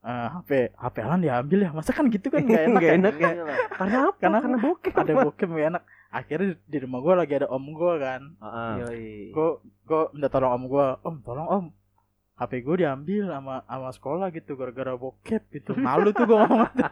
eh, 0.00 0.28
HP 0.30 0.50
HP 0.74 0.96
Alan 0.98 1.20
diambil 1.20 1.58
ya 1.62 1.70
masa 1.70 1.92
kan 1.92 2.04
gitu 2.06 2.28
kan 2.28 2.40
nggak 2.40 2.64
enak 2.68 2.72
Nggak 2.74 2.84
ya 2.86 2.98
enak 2.98 3.14
ya 3.16 3.30
karena 3.70 3.98
apa 4.02 4.16
Karena 4.18 4.38
karena 4.40 4.58
bokep 4.58 4.92
ada 4.94 5.12
bokep 5.20 5.48
nggak 5.48 5.68
enak 5.70 5.82
akhirnya 6.10 6.46
di, 6.46 6.56
di 6.66 6.78
rumah 6.80 6.98
gue 6.98 7.14
lagi 7.16 7.32
ada 7.34 7.48
om 7.48 7.64
gue 7.64 7.92
kan 7.96 8.22
Ah, 8.40 8.76
Yoi. 8.78 9.30
gue 9.30 9.48
gue 9.62 10.00
minta 10.12 10.28
tolong 10.28 10.52
om 10.52 10.64
gue 10.66 10.86
om 11.00 11.16
tolong 11.22 11.48
om 11.48 11.64
HP 12.40 12.64
gue 12.64 12.76
diambil 12.80 13.28
sama 13.28 13.60
sama 13.68 13.90
sekolah 13.92 14.26
gitu 14.32 14.56
gara-gara 14.56 14.96
bokep 14.96 15.42
gitu. 15.52 15.76
Malu 15.76 16.08
tuh 16.10 16.24
gue 16.24 16.38
ngomong 16.40 16.72
gitu. 16.72 16.88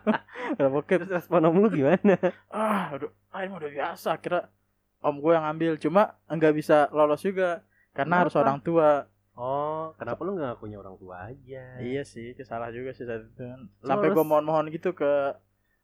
gara 0.60 0.68
bokep. 0.68 0.98
Terus 1.08 1.12
respon 1.16 1.48
om 1.48 1.56
lu 1.56 1.72
gimana? 1.72 2.20
Ah 2.52 2.92
aduh 2.92 3.08
ah, 3.32 3.40
ini 3.40 3.56
udah 3.56 3.70
biasa. 3.72 4.20
Kira 4.20 4.44
om 5.00 5.16
gue 5.16 5.32
yang 5.32 5.48
ambil 5.48 5.80
cuma 5.80 6.20
nggak 6.28 6.52
bisa 6.52 6.92
lolos 6.92 7.24
juga 7.24 7.64
karena 7.96 8.28
harus 8.28 8.36
Kenapa? 8.36 8.44
orang 8.44 8.60
tua. 8.60 8.90
Oh 9.38 9.94
kenapa 9.96 10.20
lu 10.20 10.36
nggak 10.36 10.60
ngakunya 10.60 10.76
orang 10.76 10.96
tua 11.00 11.16
aja? 11.32 11.64
Iya 11.80 12.02
sih 12.04 12.36
salah 12.44 12.68
juga 12.68 12.92
sih 12.92 13.08
saat 13.08 13.24
itu. 13.24 13.42
Sampai 13.80 14.10
gue 14.10 14.18
harus- 14.18 14.28
mohon-mohon 14.28 14.68
gitu 14.68 14.92
ke 14.92 15.32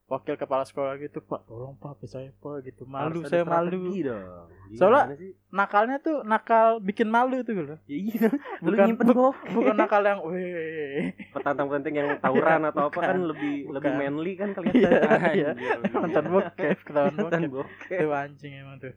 wakil 0.05 0.37
kepala 0.37 0.63
sekolah 0.63 0.95
gitu 0.97 1.19
pak 1.19 1.43
tolong 1.45 1.73
pak 1.75 1.97
bisa 1.97 2.21
saya 2.21 2.29
pak 2.35 2.61
gitu 2.63 2.85
malu 2.85 3.09
Harus 3.17 3.25
saya 3.27 3.41
malu 3.43 3.89
dong. 3.97 4.53
Soalnya- 4.71 5.07
Gimana 5.07 5.17
sih? 5.17 5.33
nakalnya 5.49 5.97
tuh 5.99 6.21
nakal 6.23 6.67
bikin 6.79 7.09
malu 7.09 7.41
tuh 7.41 7.57
loh 7.57 7.79
ya 7.83 7.97
iya 7.97 8.29
Bukan- 8.61 8.85
nyimpen 8.87 9.07
bu- 9.09 9.33
bukan 9.51 9.75
nakal 9.75 10.03
yang 10.03 10.21
weh 10.21 11.09
petantang 11.31 11.67
petantang 11.67 11.95
yang 11.95 12.09
tawuran 12.19 12.63
atau 12.65 12.87
apa 12.87 12.99
kan 12.99 13.17
Bukan. 13.17 13.31
lebih 13.31 13.57
Bukan. 13.63 13.75
lebih 13.75 13.93
manly 13.95 14.33
kan 14.35 14.49
iya 14.51 14.57
kelihatan 14.61 15.21
iya 15.33 15.49
Anjir. 15.51 15.79
nonton 15.91 16.25
bokep 16.29 16.79
ketahuan 16.83 17.15
bokep 17.49 17.97
itu 17.97 18.09
anjing 18.11 18.53
emang 18.57 18.77
tuh 18.79 18.93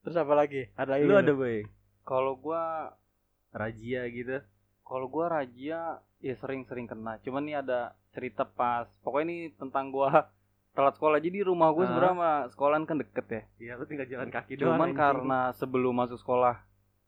terus 0.00 0.16
apa 0.16 0.32
lagi 0.32 0.70
ada 0.72 0.90
lagi 0.92 1.02
lu 1.02 1.10
gitu? 1.10 1.20
ada 1.20 1.32
boy 1.34 1.58
Kalau 2.02 2.36
gua 2.36 2.94
razia 3.50 4.06
gitu 4.06 4.38
kalau 4.82 5.08
gua 5.08 5.32
razia 5.32 5.80
ya 6.20 6.34
sering-sering 6.34 6.84
kena. 6.84 7.16
Cuman 7.18 7.42
nih 7.42 7.56
ada 7.58 7.80
cerita 8.10 8.44
pas 8.44 8.84
pokoknya 9.00 9.24
ini 9.26 9.36
tentang 9.54 9.88
gua 9.88 10.28
telat 10.74 10.92
sekolah. 10.92 11.18
Jadi 11.18 11.38
rumah 11.42 11.70
Ah. 11.70 11.78
sebenarnya 11.80 12.12
sama 12.12 12.30
sekolahan 12.48 12.84
kan 12.84 12.96
deket 12.98 13.26
ya. 13.26 13.42
Iya 13.56 13.72
lu 13.74 13.84
tinggal 13.84 14.06
jalan 14.06 14.28
kaki 14.28 14.52
Cuman 14.54 14.66
doang 14.68 14.80
anjing. 14.84 14.98
karena 14.98 15.40
sebelum 15.52 15.94
masuk 15.94 16.18
sekolah 16.18 16.58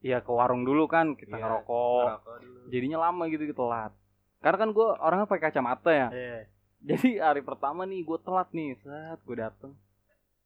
ya 0.01 0.19
ke 0.19 0.31
warung 0.31 0.63
dulu 0.63 0.87
kan 0.87 1.13
kita 1.13 1.35
Iya, 1.35 1.43
ngerokok. 1.43 2.07
dulu. 2.41 2.59
Jadinya 2.69 2.99
lama 3.01 3.23
gitu 3.27 3.43
telat. 3.49 3.91
Karena 4.39 4.59
kan 4.59 4.71
gua 4.71 4.95
orangnya 4.97 5.27
pakai 5.27 5.51
kacamata 5.51 5.91
ya. 5.91 6.09
Iya. 6.09 6.39
Jadi 6.79 7.19
hari 7.19 7.41
pertama 7.41 7.83
nih 7.83 8.01
gue 8.01 8.19
telat 8.21 8.47
nih, 8.53 8.79
saat 8.79 9.19
gue 9.19 9.35
dateng 9.35 9.75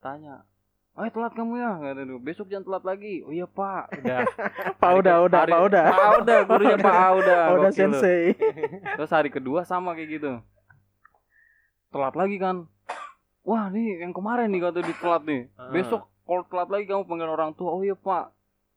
tanya, 0.00 0.41
oh 0.91 1.05
telat 1.05 1.35
kamu 1.35 1.53
ya? 1.55 1.71
Kata 1.77 2.00
besok 2.17 2.49
jangan 2.49 2.65
telat 2.65 2.85
lagi. 2.87 3.21
Oh 3.21 3.29
iya 3.29 3.45
pak, 3.45 3.93
udah. 3.93 4.25
pak 4.81 4.93
udah 4.97 5.17
udah 5.21 5.39
hari- 5.39 5.53
pak 5.53 5.61
udah 5.62 5.85
Pak 5.85 6.11
udah, 6.23 6.39
gurunya 6.43 6.77
pak 6.79 7.09
udah. 7.15 7.41
pak 7.45 7.57
udah 7.59 7.73
sensei 7.75 8.33
Terus 8.97 9.11
hari 9.11 9.29
kedua 9.29 9.61
sama 9.62 9.93
kayak 9.93 10.09
gitu. 10.17 10.33
Telat 11.91 12.15
lagi 12.15 12.37
kan. 12.39 12.65
Wah 13.50 13.66
nih 13.66 13.99
yang 13.99 14.14
kemarin 14.14 14.47
nih 14.47 14.62
kata 14.62 14.78
di 14.80 14.95
telat 14.95 15.23
nih. 15.26 15.50
Ah. 15.59 15.75
Besok 15.75 16.07
kalau 16.23 16.47
telat 16.47 16.69
lagi 16.71 16.87
kamu 16.87 17.02
panggil 17.02 17.26
orang 17.28 17.50
tua. 17.52 17.75
Oh 17.75 17.83
iya 17.83 17.99
pak. 17.99 18.30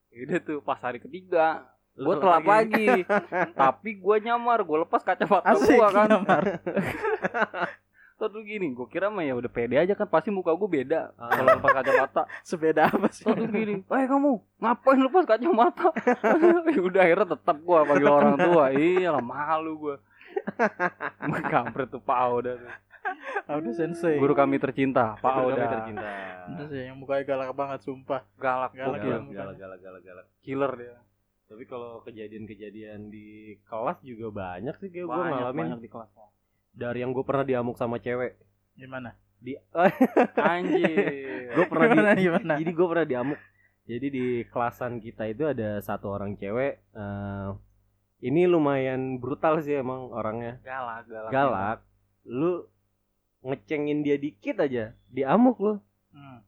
Udah 0.09 0.39
tuh 0.41 0.59
pas 0.59 0.79
hari 0.79 0.97
ketiga 0.97 1.69
gue 1.93 2.15
telat 2.17 2.41
lagi. 2.41 3.05
Tapi 3.61 3.89
gue 3.95 4.15
nyamar, 4.19 4.65
gue 4.65 4.77
lepas 4.81 5.05
kacamata 5.05 5.53
gue 5.53 5.77
kan. 5.87 6.09
nyamar. 6.09 6.43
Terus 8.13 8.45
gini, 8.47 8.71
gue 8.71 8.87
kira 8.87 9.11
mah 9.11 9.19
ya 9.19 9.35
udah 9.35 9.51
pede 9.51 9.75
aja 9.75 9.93
kan 9.93 10.07
pasti 10.07 10.31
muka 10.31 10.55
gue 10.55 10.69
beda 10.71 11.11
Ah. 11.13 11.29
kalau 11.29 11.49
lepas 11.53 11.71
kacamata. 11.75 12.21
sepeda 12.47 12.87
apa 12.87 13.11
sih 13.11 13.25
Terus 13.25 13.51
gini, 13.51 13.73
eh 13.83 14.05
kamu 14.07 14.29
ngapain 14.57 14.97
lepas 14.97 15.23
kacamata? 15.27 15.93
Ya 16.65 16.81
udah 16.81 17.01
akhirnya 17.03 17.27
tetap 17.29 17.57
gue 17.59 17.77
panggil 17.77 18.09
orang 18.09 18.37
tua. 18.39 18.65
Iya 18.71 19.13
lah 19.13 19.21
malu 19.21 19.73
gue. 19.77 19.95
Kampret 21.45 21.93
tuh 21.93 22.01
Pak 22.01 22.17
Auda 22.17 22.57
tuh. 22.57 22.73
Udah 23.59 23.73
sensei. 23.73 24.15
Guru 24.17 24.33
kami 24.33 24.57
tercinta, 24.57 25.15
Pak 25.19 25.33
Auda. 25.35 25.63
tercinta. 25.69 26.07
Udah 26.49 26.65
sih 26.67 26.81
yang 26.87 26.97
mukanya 26.97 27.23
galak 27.25 27.51
banget 27.53 27.79
sumpah. 27.81 28.21
Galak, 28.35 28.71
Galak, 28.73 28.99
galak 28.99 29.23
galak 29.29 29.55
galak 29.57 29.79
galak 29.81 30.01
galak. 30.03 30.25
Killer 30.39 30.71
dia. 30.75 30.95
tapi 31.43 31.69
kalau 31.69 32.01
kejadian-kejadian 32.01 33.13
di 33.13 33.53
kelas 33.69 34.01
juga 34.01 34.33
banyak 34.33 34.73
sih 34.81 34.89
kayak 34.89 35.05
gue 35.05 35.21
ngalamin. 35.21 35.65
banyak 35.77 35.81
di 35.85 35.89
kelas. 35.91 36.09
dari 36.73 37.05
yang 37.05 37.13
gue 37.13 37.21
pernah 37.21 37.45
diamuk 37.45 37.77
sama 37.77 38.01
cewek. 38.01 38.41
Gimana? 38.73 39.13
Di 39.37 39.53
Anjir. 40.41 41.53
gue 41.53 41.65
pernah 41.69 41.85
di, 41.85 41.93
gimana 41.93 42.11
gimana? 42.17 42.53
Jadi 42.57 42.71
gue 42.73 42.87
pernah 42.89 43.05
diamuk. 43.05 43.39
Jadi 43.85 44.07
di 44.09 44.25
kelasan 44.49 44.97
kita 44.97 45.29
itu 45.29 45.43
ada 45.45 45.77
satu 45.77 46.09
orang 46.09 46.33
cewek 46.33 46.81
eh, 46.95 47.49
ini 48.23 48.47
lumayan 48.47 49.21
brutal 49.21 49.61
sih 49.61 49.77
emang 49.77 50.09
orangnya. 50.09 50.57
Galak, 50.65 51.05
galak. 51.05 51.29
galak. 51.29 51.77
Lu 52.25 52.65
ngecengin 53.43 53.99
dia 54.01 54.15
dikit 54.15 54.63
aja 54.63 54.95
diamuk 55.11 55.59
lu 55.59 55.73
hmm. 56.15 56.39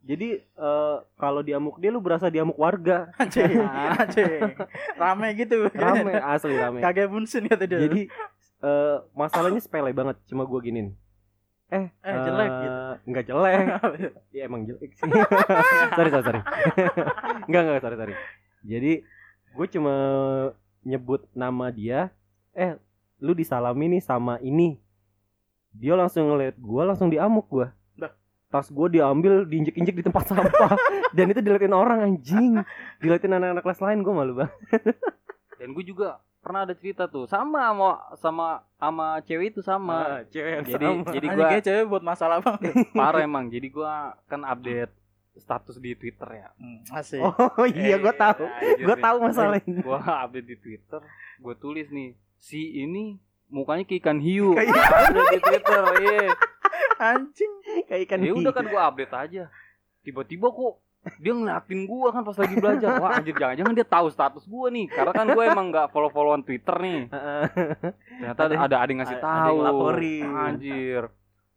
jadi 0.00 0.40
eh, 0.40 0.96
kalau 1.20 1.44
diamuk 1.44 1.76
dia 1.76 1.92
lu 1.92 2.00
berasa 2.00 2.32
diamuk 2.32 2.56
warga. 2.56 3.12
Anjing. 3.20 3.60
Anjing. 4.00 4.56
Rame 4.96 5.28
gitu. 5.36 5.68
Rame 5.68 6.16
asli 6.16 6.56
rame. 6.56 6.80
Kagak 6.80 7.12
bunsin 7.12 7.44
kata 7.44 7.68
dia. 7.68 7.84
Jadi 7.84 8.08
eh, 8.64 8.96
masalahnya 9.12 9.60
sepele 9.60 9.92
banget. 9.92 10.16
Cuma 10.24 10.48
gue 10.48 10.60
ginin 10.64 10.96
eh 11.70 11.86
Eh, 12.02 12.16
jelek 12.26 12.50
gitu. 12.50 12.80
nggak 13.14 13.24
jelek. 13.30 13.64
Ya 14.36 14.42
emang 14.50 14.66
jelek 14.66 14.90
sih. 14.98 15.06
Sorry 15.96 16.10
sorry 16.10 16.24
sorry. 16.26 16.40
Nggak 17.46 17.60
nggak 17.62 17.82
sorry 17.84 17.96
sorry. 18.00 18.14
Jadi 18.66 18.92
gue 19.54 19.66
cuma 19.78 19.94
nyebut 20.82 21.28
nama 21.30 21.70
dia. 21.70 22.10
Eh 22.56 22.74
lu 23.22 23.36
disalami 23.36 23.86
nih 23.86 24.02
sama 24.02 24.40
ini 24.42 24.80
dia 25.72 25.94
langsung 25.94 26.26
ngeliat 26.26 26.54
gue 26.54 26.82
langsung 26.82 27.08
diamuk 27.08 27.46
gue 27.46 27.66
Dah. 27.96 28.12
tas 28.48 28.66
gue 28.66 28.86
diambil 28.90 29.44
diinjek-injek 29.44 29.94
di 29.94 30.04
tempat 30.04 30.24
sampah 30.30 30.74
dan 31.10 31.26
itu 31.26 31.40
diliatin 31.40 31.70
orang 31.70 32.02
anjing 32.02 32.58
diliatin 32.98 33.32
anak-anak 33.32 33.62
kelas 33.62 33.80
lain 33.80 33.98
gue 34.00 34.12
malu 34.12 34.32
banget 34.36 34.54
Dan 35.60 35.76
gue 35.76 35.84
juga 35.84 36.16
pernah 36.40 36.64
ada 36.64 36.72
cerita 36.72 37.04
tuh 37.04 37.28
sama 37.28 37.68
sama 37.68 37.90
sama 38.16 38.46
sama 38.80 39.06
cewek 39.20 39.52
itu 39.52 39.60
sama. 39.60 39.96
Ah, 40.00 40.20
cewek 40.24 40.52
yang 40.56 40.64
Jadi 40.64 40.84
sama. 40.88 41.12
jadi 41.12 41.26
kayak 41.28 41.62
cewek 41.62 41.84
buat 41.84 42.00
masalah 42.00 42.40
banget 42.40 42.72
parah 42.96 43.20
emang. 43.20 43.52
Jadi 43.52 43.68
gua 43.68 44.16
kan 44.24 44.40
update 44.42 44.88
status 45.36 45.76
di 45.76 45.92
Twitter 45.94 46.24
ya. 46.32 46.48
hmm, 46.56 46.88
asik 46.90 47.20
oh 47.20 47.64
iya 47.64 47.96
gue 47.96 48.12
tahu 48.12 48.44
Anjir, 48.44 48.76
gue 48.82 48.96
Vin. 48.96 49.04
tahu 49.04 49.16
masalah 49.20 49.56
ini 49.60 49.80
Gua 49.80 50.00
update 50.00 50.48
di 50.48 50.56
Twitter, 50.56 51.00
gue 51.38 51.54
tulis 51.56 51.88
nih 51.88 52.10
si 52.36 52.60
ini 52.76 53.20
mukanya 53.50 53.84
kayak 53.84 54.00
ikan 54.00 54.18
hiu. 54.18 54.54
Kayak 54.54 54.72
Ada 54.72 55.20
di 55.26 55.38
Twitter, 55.38 55.82
iya. 56.00 56.28
anjing 56.98 57.52
kayak 57.84 58.02
ikan 58.04 58.18
Ya 58.20 58.32
udah 58.32 58.42
hiu. 58.44 58.56
kan 58.56 58.64
gua 58.66 58.82
update 58.86 59.12
aja. 59.12 59.44
Tiba-tiba 60.00 60.48
kok 60.48 60.74
dia 61.16 61.32
ngeliatin 61.32 61.80
gua 61.84 62.08
kan 62.10 62.22
pas 62.22 62.36
lagi 62.36 62.54
belajar. 62.54 62.90
Wah 62.96 63.10
anjir 63.14 63.32
jangan-jangan 63.32 63.72
dia 63.72 63.84
tahu 63.84 64.06
status 64.08 64.44
gua 64.44 64.68
nih. 64.68 64.86
Karena 64.86 65.10
kan 65.10 65.26
gua 65.28 65.44
emang 65.46 65.66
nggak 65.68 65.90
follow-followan 65.90 66.42
Twitter 66.42 66.76
nih. 66.76 67.00
Ternyata 67.08 68.40
Ada- 68.46 68.58
ada 68.60 68.76
ada, 68.78 68.86
yang 68.86 69.00
ngasih 69.00 69.18
tahu. 69.18 69.56
laporin. 69.60 70.28
Anjir. 70.30 71.02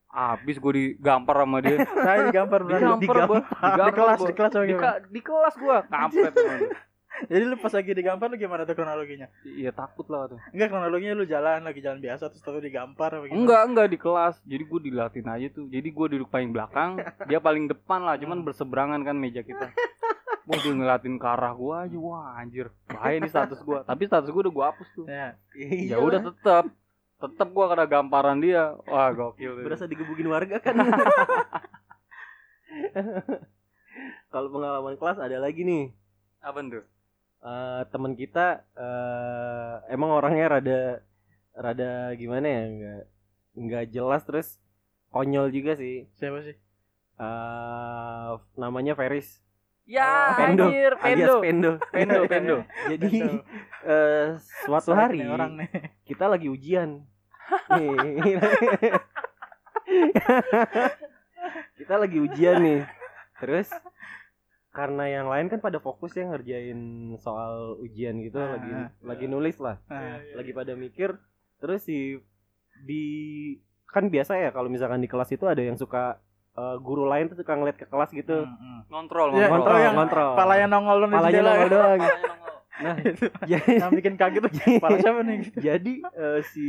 Abis 0.08 0.62
gue 0.62 0.74
digampar 0.76 1.42
sama 1.42 1.58
dia. 1.58 1.82
saya 1.90 2.20
digampar 2.30 2.62
berani 2.62 3.02
Digampar 3.02 3.18
gua. 3.26 3.42
di 3.42 3.92
kelas 3.92 4.20
di 4.22 4.34
kelas 4.34 4.54
di, 4.54 4.76
di 5.10 5.22
kelas 5.22 5.56
gua 5.58 5.78
kampret. 5.84 6.34
Jadi 7.24 7.44
lu 7.46 7.56
pas 7.56 7.70
lagi 7.70 7.92
digampar 7.92 8.28
lu 8.28 8.36
gimana 8.36 8.64
tuh 8.64 8.74
kronologinya 8.74 9.30
Iya 9.44 9.70
takut 9.70 10.04
lah 10.08 10.28
tuh. 10.28 10.40
enggak 10.50 10.68
kronologinya 10.68 11.14
lu 11.14 11.24
jalan 11.24 11.62
lagi 11.62 11.80
jalan 11.80 11.98
biasa 11.98 12.28
terus 12.28 12.42
tahu 12.42 12.58
digampar 12.58 13.14
apa 13.14 13.26
gimana? 13.26 13.38
Enggak, 13.38 13.62
enggak 13.64 13.88
di 13.88 13.98
kelas. 13.98 14.36
Jadi 14.44 14.64
gue 14.64 14.80
dilatin 14.84 15.28
aja 15.28 15.48
tuh. 15.50 15.66
Jadi 15.68 15.88
gue 15.88 16.06
duduk 16.10 16.28
paling 16.28 16.50
belakang, 16.50 16.98
dia 17.30 17.38
paling 17.38 17.66
depan 17.66 18.02
lah, 18.02 18.16
cuman 18.16 18.42
berseberangan 18.42 19.02
kan 19.02 19.16
meja 19.16 19.40
kita. 19.40 19.70
Wah 20.44 20.58
dia 20.58 20.74
ngeliatin 20.74 21.16
ke 21.16 21.24
arah 21.24 21.54
gue 21.54 21.76
aja, 21.80 21.98
wah 21.98 22.36
anjir, 22.36 22.68
bahaya 22.86 23.16
nih 23.18 23.30
status 23.30 23.60
gue. 23.60 23.80
Tapi 23.80 24.04
status 24.04 24.28
gue 24.28 24.42
udah 24.44 24.52
gue 24.52 24.66
hapus 24.66 24.90
tuh. 24.94 25.06
ya 25.06 25.38
Ya 25.88 25.98
udah 25.98 26.20
tetep, 26.20 26.66
tetep 27.18 27.48
gue 27.48 27.66
kena 27.66 27.86
gamparan 27.86 28.38
dia. 28.38 28.76
Wah 28.84 29.10
gokil. 29.10 29.62
berasa 29.62 29.86
digebukin 29.86 30.28
warga 30.28 30.60
kan 30.60 30.76
kalau 34.28 34.50
pengalaman 34.50 34.98
kelas 34.98 35.22
ada 35.22 35.38
lagi 35.38 35.62
nih 35.62 35.94
Apa 36.42 36.60
tuh? 36.60 36.84
Eh 37.44 37.82
teman 37.92 38.16
kita 38.16 38.64
eh 38.74 39.74
emang 39.92 40.16
orangnya 40.16 40.48
rada 40.48 40.80
rada 41.54 42.16
gimana 42.16 42.48
ya 42.48 42.64
nggak 42.72 43.02
nggak 43.54 43.86
jelas 43.92 44.24
terus 44.24 44.48
konyol 45.12 45.52
juga 45.52 45.76
sih. 45.76 46.08
Siapa 46.16 46.40
sih? 46.42 46.56
Eh 47.20 48.30
namanya 48.56 48.96
Feris. 48.96 49.44
Ya, 49.84 50.32
Pendo, 50.40 50.72
anjir, 50.72 50.96
alias 50.96 51.28
pendo. 51.44 51.44
Pendo. 51.44 51.72
Pendo, 51.92 52.20
pendo. 52.32 52.56
jadi 52.88 53.04
Pendo. 53.12 53.44
eh 53.84 54.28
suatu 54.64 54.96
Sorry 54.96 55.02
hari 55.04 55.18
nih 55.20 55.28
orang 55.28 55.52
nih. 55.60 55.70
kita 56.08 56.32
lagi 56.32 56.48
ujian. 56.48 57.04
Nih. 57.76 58.40
Kita 61.76 62.00
lagi 62.00 62.18
ujian 62.18 62.64
nih. 62.64 62.82
Terus 63.36 63.68
karena 64.74 65.06
yang 65.08 65.28
lain 65.28 65.48
kan 65.48 65.60
pada 65.60 65.78
fokus 65.78 66.12
ya 66.12 66.26
ngerjain 66.26 66.76
soal 67.16 67.78
ujian 67.78 68.18
gitu 68.20 68.36
Ah, 68.36 68.58
lagi 68.58 68.70
ah. 68.72 68.90
lagi 69.00 69.26
nulis 69.28 69.56
lah 69.58 69.78
Nah, 69.86 70.18
lagi 70.34 70.52
pada 70.52 70.74
mikir 70.74 71.14
terus 71.58 71.86
si 71.86 72.18
di 72.82 73.04
kan 73.86 74.10
biasa 74.10 74.36
ya 74.36 74.50
kalau 74.50 74.68
misalkan 74.68 74.98
di 74.98 75.08
kelas 75.08 75.30
itu 75.30 75.46
ada 75.46 75.62
yang 75.62 75.78
suka 75.78 76.18
eh, 76.52 76.78
guru 76.80 77.06
lain 77.06 77.30
tuh 77.30 77.38
suka 77.38 77.54
ngeliat 77.54 77.78
ke 77.78 77.86
kelas 77.86 78.10
gitu 78.12 78.44
hmm, 78.44 78.58
hmm. 78.58 78.80
Ngontrol, 78.90 79.28
Ya, 79.32 79.48
ngontrol. 79.48 79.78
yang 79.80 79.96
ngontrol 79.96 80.32
palanya 80.34 80.68
nongol 80.68 80.98
palanya 81.04 81.30
jendela 81.32 81.52
nongol 81.52 81.70
doang 81.70 81.90
nongol. 81.94 82.16
nah 82.74 82.96
Itu. 83.06 83.26
jadi 83.46 83.72
yang 83.86 83.94
bikin 83.94 84.16
kaget 84.18 84.42
tuh 84.44 84.52
pala 84.84 84.98
siapa 84.98 85.22
nih 85.22 85.36
gitu. 85.44 85.58
jadi 85.62 85.94
eh, 86.04 86.40
si 86.44 86.68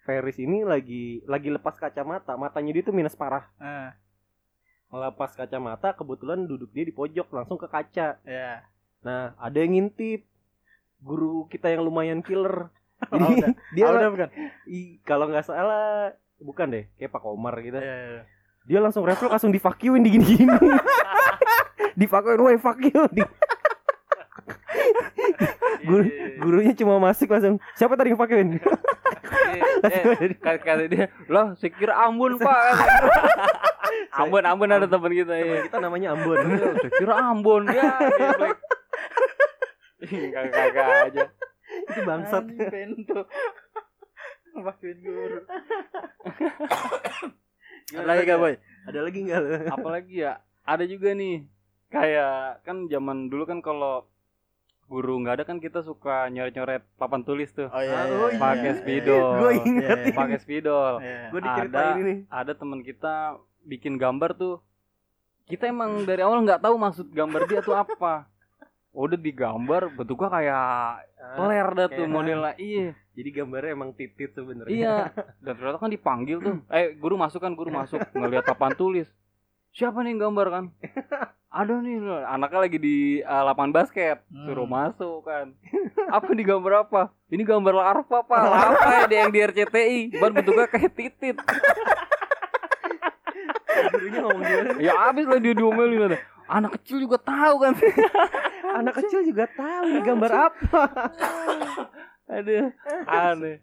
Ferris 0.00 0.38
ini 0.38 0.62
lagi 0.62 1.20
lagi 1.24 1.50
lepas 1.50 1.74
kacamata 1.74 2.32
matanya 2.34 2.72
dia 2.72 2.82
tuh 2.82 2.94
minus 2.94 3.12
parah 3.12 3.50
Nah, 3.58 3.92
ngelepas 4.90 5.30
kacamata 5.32 5.92
kebetulan 5.92 6.44
duduk 6.44 6.70
dia 6.70 6.82
di 6.82 6.90
pojok 6.90 7.30
langsung 7.30 7.56
ke 7.56 7.66
kaca. 7.66 8.18
Ya 8.20 8.66
nah 9.00 9.32
ada 9.36 9.56
yang 9.56 9.72
ngintip. 9.72 10.26
Guru 11.00 11.46
kita 11.46 11.68
yang 11.68 11.80
lumayan 11.80 12.20
killer. 12.20 12.68
Oh, 13.00 13.16
jadi 13.16 13.32
udah. 13.32 13.50
dia 13.74 13.84
Ah, 13.86 13.92
udah 13.96 14.08
bukan? 14.12 14.28
I- 14.66 15.00
kalau 15.02 15.24
nggak 15.24 15.40
salah 15.42 16.12
bukan 16.36 16.68
deh 16.68 16.84
kayak 16.94 17.08
Pak 17.08 17.20
Komar 17.20 17.56
gitu. 17.60 17.76
Iya, 17.76 17.96
iya. 17.96 18.22
dia 18.60 18.76
langsung 18.78 19.02
refleks 19.02 19.32
langsung 19.32 19.48
divakuin 19.50 20.04
di 20.04 20.12
gini-gini 20.12 20.52
divakuin 22.00 22.38
woi 22.38 22.56
fuck 22.56 22.76
you 22.78 23.08
di, 23.10 23.24
guru, 25.82 26.04
gurunya 26.38 26.72
cuma 26.72 27.00
masuk 27.00 27.28
langsung 27.30 27.56
siapa 27.72 27.96
tadi 27.96 28.12
yang 28.12 28.20
vakuin 28.20 28.60
eh, 29.80 30.34
kata, 30.36 30.60
kata 30.60 30.82
dia 30.86 31.08
loh 31.26 31.56
saya 31.56 31.72
kira 31.72 31.96
Ambon 31.98 32.36
pak 32.36 32.62
Ambon 34.12 34.44
Ambon 34.44 34.70
ada 34.70 34.86
teman 34.86 35.10
kita 35.10 35.32
ya 35.32 35.62
kita 35.64 35.76
namanya 35.78 36.12
Ambon 36.12 36.38
saya 36.50 36.90
kira 36.92 37.14
Ambon 37.16 37.62
ya 37.66 37.90
geblek. 38.00 38.56
kagak 40.50 40.86
aja 41.06 41.24
itu 41.70 42.00
bangsat 42.02 42.44
Bento. 42.48 43.20
Vakuin 44.52 44.98
guru. 44.98 45.40
Ada 47.90 48.04
lagi 48.04 48.22
gak 48.24 48.38
boy? 48.38 48.54
ada 48.80 48.98
lagi 49.00 49.18
nggak 49.20 49.38
lu? 49.38 49.50
apalagi 49.68 50.14
ya 50.18 50.32
ada 50.62 50.84
juga 50.84 51.12
nih 51.12 51.44
kayak 51.88 52.34
kan 52.62 52.86
zaman 52.86 53.28
dulu 53.28 53.44
kan 53.44 53.60
kalau 53.60 54.08
guru 54.86 55.20
nggak 55.20 55.36
ada 55.36 55.44
kan 55.44 55.58
kita 55.58 55.80
suka 55.80 56.26
nyoret-nyoret 56.28 56.80
papan 56.96 57.20
tulis 57.20 57.50
tuh 57.50 57.68
Oh 57.68 57.78
iya. 57.78 57.94
Ah, 57.94 58.04
iya, 58.04 58.14
oh 58.16 58.28
iya, 58.28 58.38
pakai 58.38 58.70
spidol 58.74 59.28
Gua 59.36 59.50
ingat 59.54 59.98
Iya, 60.00 60.12
pakai 60.12 60.38
spidol 60.38 60.92
gue 61.30 61.40
diceritain 61.40 61.86
Ada. 61.86 62.00
ini 62.00 62.14
ada 62.26 62.52
teman 62.52 62.80
kita 62.80 63.14
bikin 63.64 64.00
gambar 64.00 64.36
tuh 64.36 64.62
kita 65.50 65.66
emang 65.66 66.06
dari 66.06 66.22
awal 66.22 66.46
nggak 66.46 66.62
tahu 66.62 66.78
maksud 66.78 67.10
gambar 67.10 67.50
dia 67.50 67.58
tuh 67.58 67.74
apa. 67.74 68.30
Udah 68.94 69.18
digambar 69.18 69.90
bentuknya 69.98 70.30
kayak 70.30 70.66
peler 71.34 71.68
dah 71.74 71.88
tuh 71.90 72.06
modelnya. 72.06 72.54
Iya. 72.54 72.94
Jadi 73.18 73.28
gambarnya 73.34 73.70
emang 73.74 73.90
titit 73.98 74.30
sebenarnya. 74.30 74.70
Iya. 74.70 74.96
Dan 75.42 75.52
ternyata 75.58 75.82
kan 75.82 75.90
dipanggil 75.90 76.38
tuh. 76.38 76.62
Eh 76.70 76.94
guru 76.94 77.18
masuk 77.18 77.42
kan 77.42 77.50
guru 77.58 77.74
masuk. 77.74 77.98
Ngeliat 78.14 78.46
papan 78.46 78.78
tulis. 78.78 79.10
Siapa 79.74 80.02
nih 80.06 80.14
yang 80.14 80.30
gambar 80.30 80.46
kan? 80.50 80.64
Ada 81.50 81.74
nih. 81.82 81.98
Anaknya 82.30 82.60
lagi 82.62 82.78
di 82.78 82.96
uh, 83.26 83.42
lapangan 83.50 83.74
basket. 83.74 84.22
Hmm. 84.30 84.46
suruh 84.46 84.70
masuk 84.70 85.26
kan. 85.26 85.50
Apa 86.14 86.30
nih 86.30 86.46
gambar 86.46 86.86
apa? 86.86 87.02
Ini 87.26 87.42
gambar 87.42 87.74
larva 87.74 88.18
pak. 88.22 88.42
Larva 88.54 88.90
ya 89.10 89.26
yang 89.26 89.34
di 89.34 89.38
RCTI 89.42 90.14
cuman 90.14 90.30
bentuknya 90.30 90.66
kayak 90.70 90.94
titit 90.94 91.36
gurunya 93.90 94.20
ngomong 94.20 94.42
gimana? 94.42 94.70
Ya 94.78 94.92
abis 95.06 95.24
lah 95.24 95.38
dia 95.38 95.54
diomelin 95.54 96.02
ada. 96.06 96.18
Anak 96.46 96.70
kecil 96.76 96.98
juga 97.00 97.16
tahu 97.16 97.54
kan? 97.60 97.72
Anak 98.78 98.94
kecil 98.98 99.20
juga 99.22 99.44
tahu 99.46 99.82
ini 99.88 100.00
gambar 100.00 100.30
apa. 100.48 100.82
Aduh 102.34 102.70
aneh. 103.06 103.58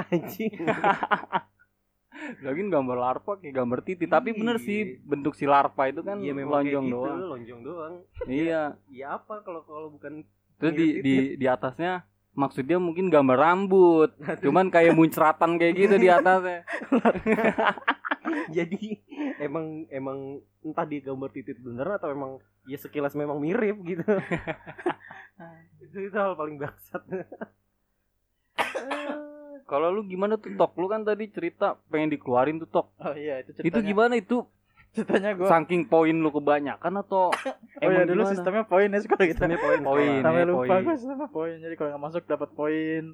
Anjing. 0.00 0.54
Lagi 2.42 2.60
gambar 2.66 2.96
larva 2.98 3.32
kayak 3.38 3.54
gambar 3.54 3.78
titit 3.80 4.10
tapi 4.10 4.34
bener 4.34 4.58
Iya. 4.58 4.66
sih 4.66 4.78
bentuk 5.00 5.38
si 5.38 5.46
larva 5.46 5.86
itu 5.86 6.02
kan 6.02 6.18
iya 6.18 6.34
memang 6.34 6.66
lonjong 6.66 6.84
gitu, 6.84 6.94
doang. 6.98 7.18
lonjong 7.30 7.60
doang. 7.62 7.94
Iya. 8.26 8.62
Ya 8.90 9.06
apa 9.14 9.38
kalau 9.40 9.62
kalau 9.62 9.94
bukan 9.94 10.26
terus 10.58 10.74
di 10.74 10.98
di 10.98 11.14
di 11.38 11.46
atasnya 11.46 12.02
maksudnya 12.34 12.82
mungkin 12.82 13.06
gambar 13.06 13.38
rambut. 13.38 14.10
Cuman 14.42 14.66
kayak 14.66 14.98
muncratan 14.98 15.58
kayak 15.58 15.74
gitu 15.78 15.94
di 15.96 16.10
atasnya 16.10 16.66
jadi 18.56 18.80
emang 19.38 19.66
emang 19.88 20.18
entah 20.60 20.84
dia 20.84 21.00
gambar 21.02 21.30
titit 21.30 21.58
bener 21.58 21.88
atau 21.92 22.08
emang 22.08 22.36
ya 22.64 22.76
sekilas 22.76 23.12
memang 23.12 23.36
mirip 23.36 23.76
gitu 23.82 24.04
itu 25.80 25.98
itu 26.02 26.16
hal 26.16 26.34
paling 26.34 26.56
bangsat 26.56 27.02
kalau 29.64 29.88
lu 29.90 30.02
gimana 30.02 30.34
tuh 30.34 30.52
tok 30.54 30.72
lu 30.74 30.86
kan 30.86 31.02
tadi 31.02 31.28
cerita 31.28 31.76
pengen 31.86 32.08
dikeluarin 32.10 32.56
tuh 32.58 32.68
tok 32.70 32.86
Oh 32.98 33.12
iya 33.12 33.38
itu 33.38 33.52
itu 33.52 33.60
ceritanya. 33.62 33.84
gimana 33.84 34.14
itu 34.16 34.44
Ceritanya 34.88 35.36
gue. 35.36 35.44
saking 35.44 35.84
poin 35.84 36.16
lu 36.16 36.30
kebanyakan 36.30 36.92
atau 36.98 37.28
Oh 37.28 37.84
iya 37.84 38.02
dulu 38.02 38.24
gimana? 38.24 38.32
sistemnya 38.32 38.64
poin 38.64 38.88
ya 38.88 38.98
sekolah 38.98 39.20
kita. 39.20 39.36
Sistemnya 39.36 39.58
poin 39.58 39.78
Poin. 39.78 40.00
sekolah. 40.00 40.24
Sampai 40.24 40.40
ya, 40.40 40.48
lupa 40.48 40.64
poin. 40.64 40.80
gue 40.82 40.96
sistemnya 40.96 41.28
poin. 41.28 41.54
Jadi 41.58 41.74
kalau 41.76 41.88
nggak 41.90 42.02
masuk 42.02 42.22
dapat 42.24 42.48
poin. 42.50 43.04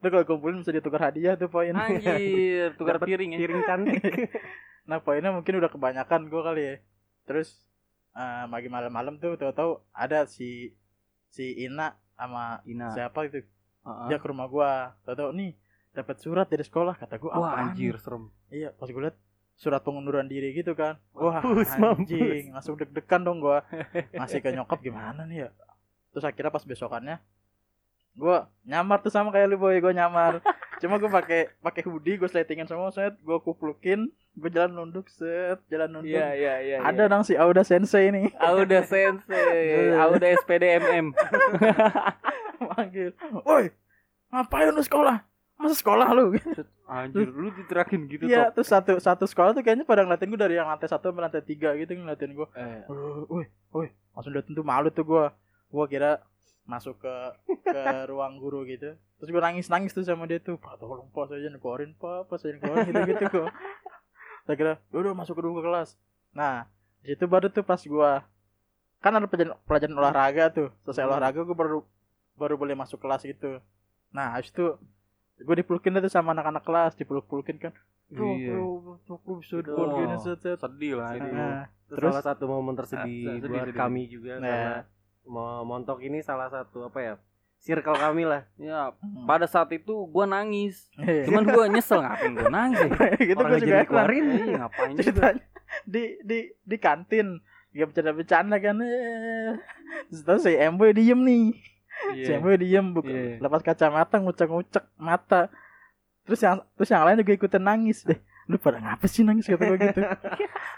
Itu 0.00 0.06
kalau 0.12 0.24
kumpulin 0.28 0.60
bisa 0.60 0.72
ditukar 0.76 1.08
hadiah 1.08 1.34
tuh 1.40 1.48
poin. 1.48 1.72
anjir 1.72 2.76
tukar 2.76 3.00
piring 3.00 3.36
ya. 3.36 3.38
piring 3.40 3.60
cantik. 3.64 4.02
Nah 4.86 5.02
poinnya 5.02 5.34
mungkin 5.34 5.58
udah 5.58 5.66
kebanyakan 5.66 6.30
gue 6.30 6.42
kali 6.46 6.62
ya. 6.62 6.74
Terus 7.26 7.66
eh 8.14 8.46
pagi 8.46 8.70
malam-malam 8.70 9.18
tuh 9.18 9.34
tahu-tahu 9.34 9.82
ada 9.90 10.30
si 10.30 10.78
si 11.26 11.58
Ina 11.66 11.98
sama 12.14 12.62
Ina. 12.64 12.94
siapa 12.94 13.26
itu. 13.26 13.42
Heeh. 13.82 14.06
dia 14.08 14.18
ke 14.22 14.26
rumah 14.30 14.46
gua. 14.46 14.94
Tahu-tahu 15.02 15.34
nih 15.34 15.58
dapat 15.90 16.16
surat 16.22 16.46
dari 16.46 16.62
sekolah 16.62 16.94
kata 16.94 17.18
gua. 17.18 17.34
Wah 17.34 17.50
apaan? 17.50 17.74
anjir 17.74 17.98
nih?" 17.98 18.02
serem. 18.02 18.24
Iya 18.46 18.70
pas 18.78 18.86
gue 18.86 19.02
liat 19.02 19.18
surat 19.58 19.82
pengunduran 19.82 20.30
diri 20.30 20.54
gitu 20.54 20.78
kan. 20.78 21.02
Wah 21.18 21.42
Mampus, 21.42 21.74
anjing 21.74 22.54
langsung 22.54 22.78
deg-degan 22.78 23.26
dong 23.26 23.42
gua. 23.42 23.66
Ngasih 24.16 24.38
ke 24.38 24.54
nyokap 24.54 24.86
gimana 24.86 25.26
nih 25.26 25.44
ya? 25.44 25.48
Terus 26.14 26.24
akhirnya 26.30 26.54
pas 26.54 26.62
besokannya 26.62 27.18
gua 28.16 28.48
nyamar 28.64 28.98
tuh 28.98 29.08
sama 29.08 29.28
kayak 29.28 29.46
lu 29.46 29.56
boy 29.56 29.76
gua 29.76 29.92
nyamar. 29.92 30.40
Cuma 30.76 30.96
gua 30.96 31.12
pakai 31.12 31.52
pakai 31.60 31.84
hoodie 31.84 32.16
gua 32.16 32.26
sletingin 32.26 32.64
semua 32.64 32.88
set 32.88 33.14
gua 33.20 33.38
kuplukin 33.38 34.08
gua 34.32 34.48
jalan 34.48 34.72
nunduk 34.74 35.06
set 35.06 35.60
jalan 35.68 35.88
nunduk. 35.92 36.16
Iya 36.16 36.32
iya 36.32 36.54
iya 36.58 36.76
ada 36.80 37.06
dong 37.06 37.22
si 37.22 37.36
Auda 37.36 37.60
Sensei 37.60 38.08
nih 38.08 38.32
Auda 38.36 38.80
Sensei 38.82 39.92
Auda 39.94 40.26
SPDMM 40.40 41.12
manggil 42.72 43.12
woi 43.44 43.72
ngapain 44.32 44.72
lu 44.72 44.82
sekolah? 44.82 45.22
Masa 45.56 45.72
sekolah 45.72 46.12
lu? 46.12 46.36
Anjir 46.84 47.32
lu 47.32 47.48
diterakin 47.48 48.04
gitu 48.06 48.28
Iya, 48.28 48.52
terus 48.52 48.68
satu 48.68 49.00
satu 49.00 49.24
sekolah 49.24 49.56
tuh 49.56 49.64
kayaknya 49.64 49.88
pada 49.88 50.04
ngeliatin 50.04 50.28
gue 50.28 50.36
dari 50.36 50.54
yang 50.54 50.68
lantai 50.68 50.84
satu 50.84 51.08
sampai 51.08 51.24
lantai 51.24 51.40
tiga 51.40 51.72
gitu 51.74 51.96
ngeliatin 51.96 52.36
gue. 52.36 52.44
eh, 52.52 52.84
Woi, 53.26 53.48
woi, 53.72 53.88
langsung 54.12 54.36
liatin 54.36 54.52
tuh 54.52 54.60
malu 54.60 54.92
tuh 54.92 55.02
gue. 55.02 55.24
Gue 55.72 55.84
kira 55.88 56.20
masuk 56.66 56.98
ke 56.98 57.14
ke 57.64 57.80
ruang 58.10 58.36
guru 58.36 58.62
gitu. 58.62 58.94
Terus 59.16 59.28
gue 59.30 59.40
nangis 59.40 59.66
nangis 59.66 59.90
tuh 59.90 60.02
sama 60.02 60.26
dia 60.26 60.38
tuh. 60.38 60.58
Pak 60.58 60.76
tolong 60.76 61.08
pak 61.08 61.30
saya 61.30 61.40
jangan 61.40 61.58
keluarin 61.58 61.92
pak, 61.94 62.26
pak 62.26 62.36
saya 62.36 62.52
jangan 62.52 62.62
keluarin 62.62 62.86
gitu 62.86 63.00
gitu 63.08 63.24
gue. 63.32 63.48
Saya 64.44 64.56
kira, 64.56 64.72
udah 64.90 65.10
masuk 65.12 65.34
ke 65.34 65.42
dulu 65.42 65.58
ke 65.58 65.64
kelas. 65.64 65.98
Nah, 66.30 66.70
di 67.00 67.10
situ 67.10 67.26
baru 67.26 67.48
tuh 67.48 67.62
pas 67.62 67.78
gue 67.78 68.10
kan 68.96 69.12
ada 69.12 69.26
pelajaran, 69.26 69.58
pelajaran 69.64 69.94
olahraga 69.94 70.44
tuh. 70.50 70.68
Selesai 70.82 71.02
Hmm. 71.02 71.10
olahraga 71.10 71.40
gue 71.42 71.56
baru 71.56 71.78
baru 72.34 72.54
boleh 72.54 72.74
masuk 72.74 72.98
kelas 72.98 73.22
gitu. 73.22 73.58
Nah, 74.10 74.34
habis 74.34 74.50
itu 74.50 74.76
gue 75.36 75.54
dipelukin 75.56 75.96
tuh 75.96 76.08
sama 76.08 76.30
anak-anak 76.30 76.62
kelas, 76.62 76.92
dipeluk-pelukin 76.94 77.58
kan. 77.58 77.72
Bro, 78.06 78.22
Iya. 78.32 78.54
bro, 78.54 78.66
bro, 79.02 79.14
bro, 79.18 79.32
bisa 79.36 79.54
Oh. 79.54 79.60
dipeluk 79.60 79.90
gini, 79.98 80.14
set, 80.16 80.38
set. 80.38 80.56
sedih 80.56 80.94
lah 80.94 81.10
itu 81.12 81.26
Nah, 81.26 81.66
Itu 81.86 81.94
Terus? 81.96 82.12
salah 82.12 82.26
satu 82.28 82.44
momen 82.46 82.74
tersedih 82.74 83.02
Ah, 83.24 83.34
sedih, 83.36 83.48
buat 83.48 83.66
sedih. 83.66 83.74
kami 83.76 84.02
juga 84.06 84.32
Nah. 84.36 84.46
karena 84.46 84.74
montok 85.28 85.98
ini 86.00 86.22
salah 86.22 86.48
satu 86.48 86.86
apa 86.86 86.98
ya 87.02 87.14
circle 87.58 87.98
kami 87.98 88.22
lah 88.22 88.46
ya 88.56 88.94
hmm. 88.94 89.26
pada 89.26 89.44
saat 89.44 89.66
itu 89.74 90.06
gua 90.06 90.22
nangis 90.24 90.86
Iya. 90.96 91.26
cuman 91.26 91.44
gua 91.44 91.64
nyesel 91.66 91.98
ngapain 91.98 92.32
gua 92.32 92.50
nangis 92.52 92.78
ya 92.86 93.10
gitu 93.34 93.38
Orang 93.42 93.50
gue 93.50 93.60
juga. 93.60 93.74
Iya, 93.74 94.56
ngapain 94.62 94.90
juga 94.92 95.02
ceritanya 95.02 95.42
di 95.82 96.02
di 96.22 96.38
di 96.62 96.76
kantin 96.78 97.26
gak 97.74 97.86
bercanda-bercanda 97.92 98.56
kan 98.56 98.76
eh. 98.80 99.58
terus 100.08 100.22
tahu 100.22 100.38
si 100.38 100.54
Emboy 100.54 100.94
diem 100.94 101.18
nih 101.18 101.44
si 102.14 102.30
Iya. 102.30 102.38
Emboy 102.38 102.56
diem 102.56 102.86
buka, 102.94 103.10
Iya. 103.10 103.42
lepas 103.42 103.60
kacamata 103.60 104.16
ngucek-ngucek 104.22 104.84
mata 104.96 105.50
terus 106.22 106.38
yang 106.40 106.62
terus 106.78 106.90
yang 106.90 107.02
lain 107.02 107.18
juga 107.18 107.34
ikutan 107.34 107.62
nangis 107.62 108.02
deh 108.02 108.18
lu 108.46 108.56
pada 108.56 108.78
ngapa 108.78 109.06
sih 109.06 109.26
nangis 109.26 109.50
kata 109.50 109.62
gue 109.66 109.78
gitu? 109.90 110.00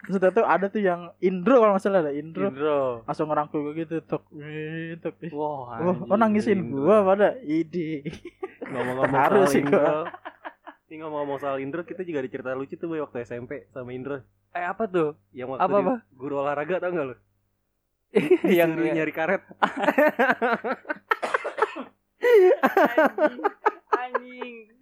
Terus 0.09 0.17
tahu 0.33 0.41
ada 0.41 0.67
tuh 0.69 0.81
yang 0.81 1.13
Indro 1.21 1.61
kalau 1.61 1.77
nggak 1.77 1.85
salah 1.85 2.01
ada 2.01 2.13
Indro. 2.13 2.49
Indro. 2.49 3.05
Langsung 3.05 3.29
ngerangkul 3.29 3.61
gue 3.61 3.75
gitu 3.85 3.97
tok 4.03 4.25
eh, 4.41 4.97
tok. 4.97 5.21
Wah 5.31 5.77
Oh, 5.85 5.97
oh 6.09 6.17
nangisin 6.17 6.65
Indro. 6.65 6.89
gua 6.89 7.05
pada 7.05 7.37
ide 7.41 8.09
ngomong-ngomong 8.65 9.21
soal 9.21 9.45
sih 9.47 9.61
Indro. 9.61 10.09
Ini 10.89 10.95
ngomong-ngomong 11.05 11.39
soal 11.39 11.57
Indro 11.61 11.85
kita 11.85 12.01
juga 12.03 12.25
ada 12.25 12.29
cerita 12.29 12.57
lucu 12.57 12.75
tuh 12.75 12.89
boy 12.89 13.05
waktu 13.05 13.21
SMP 13.23 13.69
sama 13.69 13.93
Indro. 13.93 14.25
Eh 14.57 14.65
apa 14.65 14.89
tuh? 14.89 15.21
Yang 15.31 15.49
waktu 15.53 15.65
Apa, 15.69 15.77
apa? 15.79 15.95
guru 16.17 16.35
olahraga 16.41 16.81
tau 16.81 16.89
gak 16.89 17.07
lu? 17.13 17.17
Yang 18.49 18.71
Disuruh 18.73 18.97
nyari 18.97 19.13
karet. 19.13 19.43
Anjing. 23.95 24.57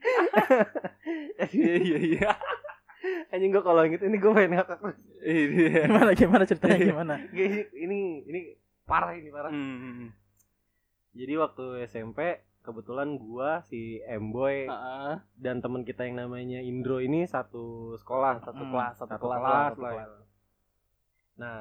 Iya 1.47 1.75
iya 1.79 1.99
iya 1.99 2.31
anjing 3.29 3.51
gue 3.51 3.61
kalau 3.61 3.83
gitu 3.85 4.03
ini 4.03 4.17
gue 4.17 4.31
pengen 4.31 4.53
ngakak 4.55 4.79
Iya. 5.19 5.87
gimana 5.87 6.11
gimana 6.13 6.43
ceritanya 6.45 6.79
gimana 6.79 7.15
Gini, 7.29 7.61
ini 7.75 7.99
ini 8.25 8.41
parah 8.83 9.13
ini 9.13 9.29
parah 9.29 9.51
Hmm. 9.51 10.15
jadi 11.11 11.35
waktu 11.37 11.65
SMP 11.85 12.39
kebetulan 12.61 13.15
gua 13.17 13.63
si 13.63 13.99
Emboy 14.03 14.67
Heeh. 14.67 15.15
dan 15.35 15.59
teman 15.59 15.83
kita 15.83 16.03
yang 16.03 16.19
namanya 16.21 16.59
Indro 16.59 16.99
ini 16.99 17.23
satu 17.23 17.95
sekolah 17.97 18.39
satu 18.41 18.59
Hmm, 18.61 18.71
kelas 18.71 18.95
satu, 18.97 19.07
satu 19.09 19.23
kelas, 19.25 19.39
kelas 19.39 19.47
lah 19.49 19.67
satu 19.69 19.81
ya. 19.81 19.91
kelas. 19.93 20.11
Nah, 21.37 21.59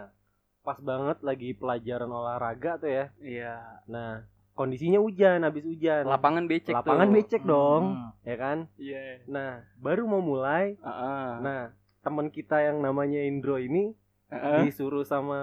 pas 0.61 0.79
banget 0.79 1.17
lagi 1.21 1.49
pelajaran 1.51 2.09
olahraga 2.09 2.71
tuh 2.75 2.89
ya. 2.89 3.05
iya 3.17 3.55
Nah, 3.85 4.25
kondisinya 4.55 4.97
hujan 4.97 5.43
habis 5.43 5.61
hujan 5.61 6.07
Lapangan 6.07 6.47
becek 6.47 6.71
lapangan 6.73 7.05
tuh. 7.05 7.13
becek 7.13 7.41
dong 7.43 7.83
Hmm. 7.91 8.09
ya 8.23 8.35
kan 8.35 8.57
Iya. 8.75 9.19
nah 9.25 9.51
baru 9.77 10.03
mau 10.05 10.23
mulai 10.23 10.75
Heeh. 10.75 11.27
nah 11.39 11.61
teman 11.99 12.27
kita 12.29 12.63
yang 12.63 12.79
namanya 12.79 13.19
Indro 13.19 13.55
ini 13.55 13.91
Heeh. 14.27 14.63
disuruh 14.63 15.03
sama 15.03 15.37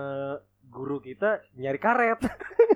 guru 0.65 0.99
kita 0.99 1.45
nyari 1.55 1.77
karet 1.77 2.21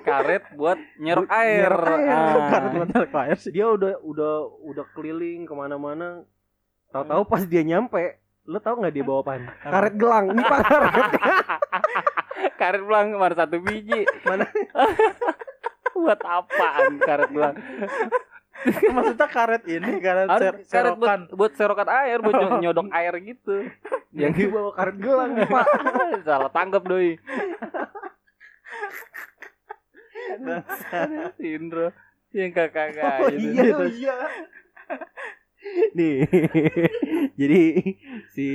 Karet 0.07 0.53
buat 0.53 0.77
nyerok 0.95 1.25
Bu- 1.25 1.33
air. 1.33 1.67
nyerok 1.67 1.99
air. 1.99 2.15
Ah. 2.31 2.47
Karet 2.93 3.11
air 3.11 3.37
dia 3.49 3.65
udah 3.67 3.93
udah 3.99 4.33
udah 4.63 4.85
keliling 4.93 5.43
ke 5.43 5.51
mana-mana 5.51 6.21
tahu-tahu 6.87 7.25
pas 7.25 7.43
dia 7.43 7.59
nyampe 7.61 8.15
lo 8.45 8.61
tau 8.61 8.77
nggak 8.77 8.93
dia 8.93 9.03
bawa 9.03 9.19
apaan 9.19 9.43
karet 9.73 9.93
gelang 9.95 10.25
ini 10.31 10.39
pak 10.41 10.59
karet 10.69 10.93
karet 12.55 12.81
belang 12.81 13.07
kemarin 13.11 13.35
satu 13.35 13.57
biji. 13.59 14.05
Mana? 14.23 14.45
Buat 15.97 16.21
apaan 16.21 16.99
karet 16.99 17.29
belang? 17.29 17.55
Maksudnya 18.67 19.27
karet 19.29 19.63
ini, 19.69 20.01
karet 20.01 20.27
ser- 20.33 20.65
karet 20.65 20.93
buat, 20.97 21.07
serokan. 21.07 21.19
buat 21.29 21.51
serokan 21.53 21.89
air, 21.93 22.17
buat 22.19 22.33
nyo- 22.33 22.59
nyodok 22.65 22.87
air 22.89 23.13
gitu. 23.21 23.55
yang 24.11 24.33
dia 24.33 24.49
bawa 24.49 24.73
karet 24.73 24.97
gelang 24.97 25.31
pak 25.53 25.65
Salah 26.25 26.49
tanggap 26.49 26.83
doi. 26.83 27.21
Indro 31.39 31.93
yang 32.35 32.51
kakak 32.51 33.17
oh 33.23 33.29
gitu. 33.31 33.49
iya 33.55 33.63
oh 33.73 33.87
iya 33.87 34.15
nih 35.95 36.17
jadi 37.33 37.61
si 38.29 38.47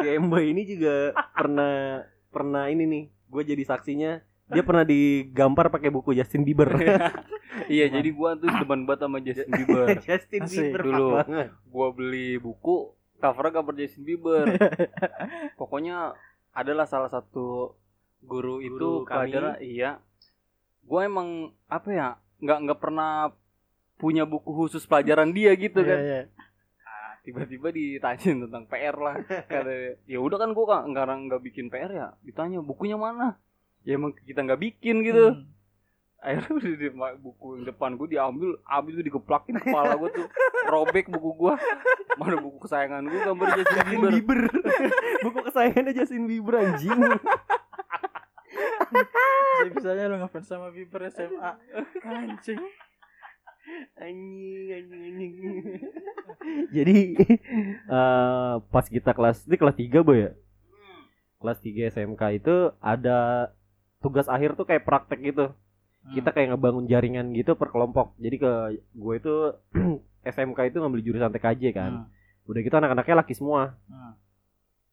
si 0.00 0.06
Embo 0.06 0.38
ini 0.38 0.64
juga 0.64 1.12
pernah 1.34 2.02
pernah 2.30 2.70
ini 2.70 2.84
nih 2.86 3.04
gue 3.26 3.42
jadi 3.44 3.62
saksinya 3.66 4.12
dia 4.46 4.62
pernah 4.62 4.82
digambar 4.82 5.68
pakai 5.68 5.90
buku 5.90 6.12
Justin 6.12 6.42
Bieber 6.42 6.70
Iya, 7.66 7.90
jadi 7.94 8.08
gua 8.10 8.34
tuh 8.34 8.46
demen 8.46 8.86
banget 8.86 9.00
sama 9.02 9.18
Justin 9.18 9.50
Bieber. 9.50 9.86
Justin. 10.06 10.42
Bieber 10.44 10.80
Dulu. 10.82 11.08
Banget. 11.18 11.48
gua 11.66 11.88
beli 11.90 12.38
buku 12.38 12.94
covernya 13.16 13.52
cover 13.54 13.74
Justin 13.74 14.04
Bieber. 14.04 14.46
Pokoknya 15.60 16.14
adalah 16.52 16.84
salah 16.84 17.08
satu 17.08 17.74
guru, 18.20 18.60
itu 18.60 18.76
Guru 18.76 19.02
kami. 19.02 19.28
pelajaran 19.28 19.54
iya. 19.60 19.98
Gua 20.82 21.02
emang 21.02 21.28
apa 21.66 21.88
ya? 21.90 22.08
nggak 22.36 22.58
nggak 22.62 22.78
pernah 22.78 23.32
punya 23.96 24.22
buku 24.22 24.52
khusus 24.54 24.84
pelajaran 24.84 25.32
dia 25.32 25.56
gitu 25.56 25.80
Iya, 25.80 25.88
kan. 25.88 25.98
iya. 25.98 26.20
Ah, 26.84 27.12
tiba-tiba 27.22 27.72
ditanyain 27.72 28.44
tentang 28.44 28.64
PR 28.68 28.94
lah. 28.94 29.16
Kata 29.24 29.72
ya 30.04 30.18
udah 30.20 30.36
kan 30.36 30.52
gua 30.52 30.64
nggak 30.68 30.82
nggak 30.92 31.18
nggak 31.26 31.42
bikin 31.42 31.66
PR 31.66 31.90
ya. 31.90 32.08
Ditanya 32.22 32.60
bukunya 32.60 32.94
mana? 32.94 33.40
Ya 33.86 33.94
emang 33.94 34.12
kita 34.12 34.42
nggak 34.42 34.60
bikin 34.60 35.06
gitu. 35.06 35.26
Hmm. 35.32 35.46
akhirnya 36.16 36.52
udah 36.58 36.72
di 36.74 36.88
buku 37.22 37.46
yang 37.54 37.64
depan 37.70 37.90
gue 37.94 38.08
diambil 38.10 38.50
abis 38.66 38.98
itu 38.98 39.04
digeplakin 39.12 39.62
kepala 39.62 39.94
gue 39.94 40.10
tuh 40.10 40.26
robek 40.66 41.06
buku 41.12 41.30
gue 41.38 41.54
mana 42.18 42.40
buku 42.40 42.66
kesayangan 42.66 43.06
gue 43.06 43.20
gambar 43.20 43.46
Justin 43.62 43.84
Bieber 43.86 44.10
Bieber 44.10 44.40
buku 45.28 45.38
kesayangannya 45.46 45.92
Justin 45.94 46.24
Bieber 46.26 46.54
anjing 46.58 46.98
Bisa 48.86 49.70
bisanya 49.76 50.08
lu 50.08 50.16
ngefans 50.22 50.46
sama 50.48 50.70
Bieber 50.72 51.10
SMA. 51.10 51.52
Anjing. 52.06 52.62
anjing 53.98 54.68
anjing 54.72 55.02
anjing 55.10 55.34
jadi 56.70 56.96
eh, 57.86 58.54
pas 58.70 58.86
kita 58.86 59.10
kelas 59.10 59.42
ini 59.50 59.56
kelas 59.58 59.76
3 59.78 60.06
boy 60.06 60.18
ya 60.22 60.30
kelas 61.42 61.58
3 61.60 61.90
SMK 61.92 62.22
itu 62.38 62.56
ada 62.78 63.50
tugas 64.06 64.26
akhir 64.26 64.54
tuh 64.54 64.62
kayak 64.64 64.82
praktek 64.82 65.20
gitu 65.24 65.50
Hmm. 65.98 66.14
kita 66.14 66.30
kayak 66.30 66.54
ngebangun 66.54 66.86
jaringan 66.86 67.34
gitu 67.34 67.52
per 67.52 67.68
kelompok 67.68 68.14
jadi 68.16 68.36
ke 68.36 68.52
gue 68.94 69.14
itu 69.16 69.34
SMK 70.24 70.70
itu 70.70 70.78
ngambil 70.78 71.02
jurusan 71.02 71.28
TKJ 71.28 71.62
kan 71.72 71.92
Hmm. 71.92 72.06
udah 72.46 72.60
gitu 72.62 72.72
anak-anaknya 72.72 73.16
laki 73.16 73.34
semua 73.34 73.74
Hmm. 73.84 74.14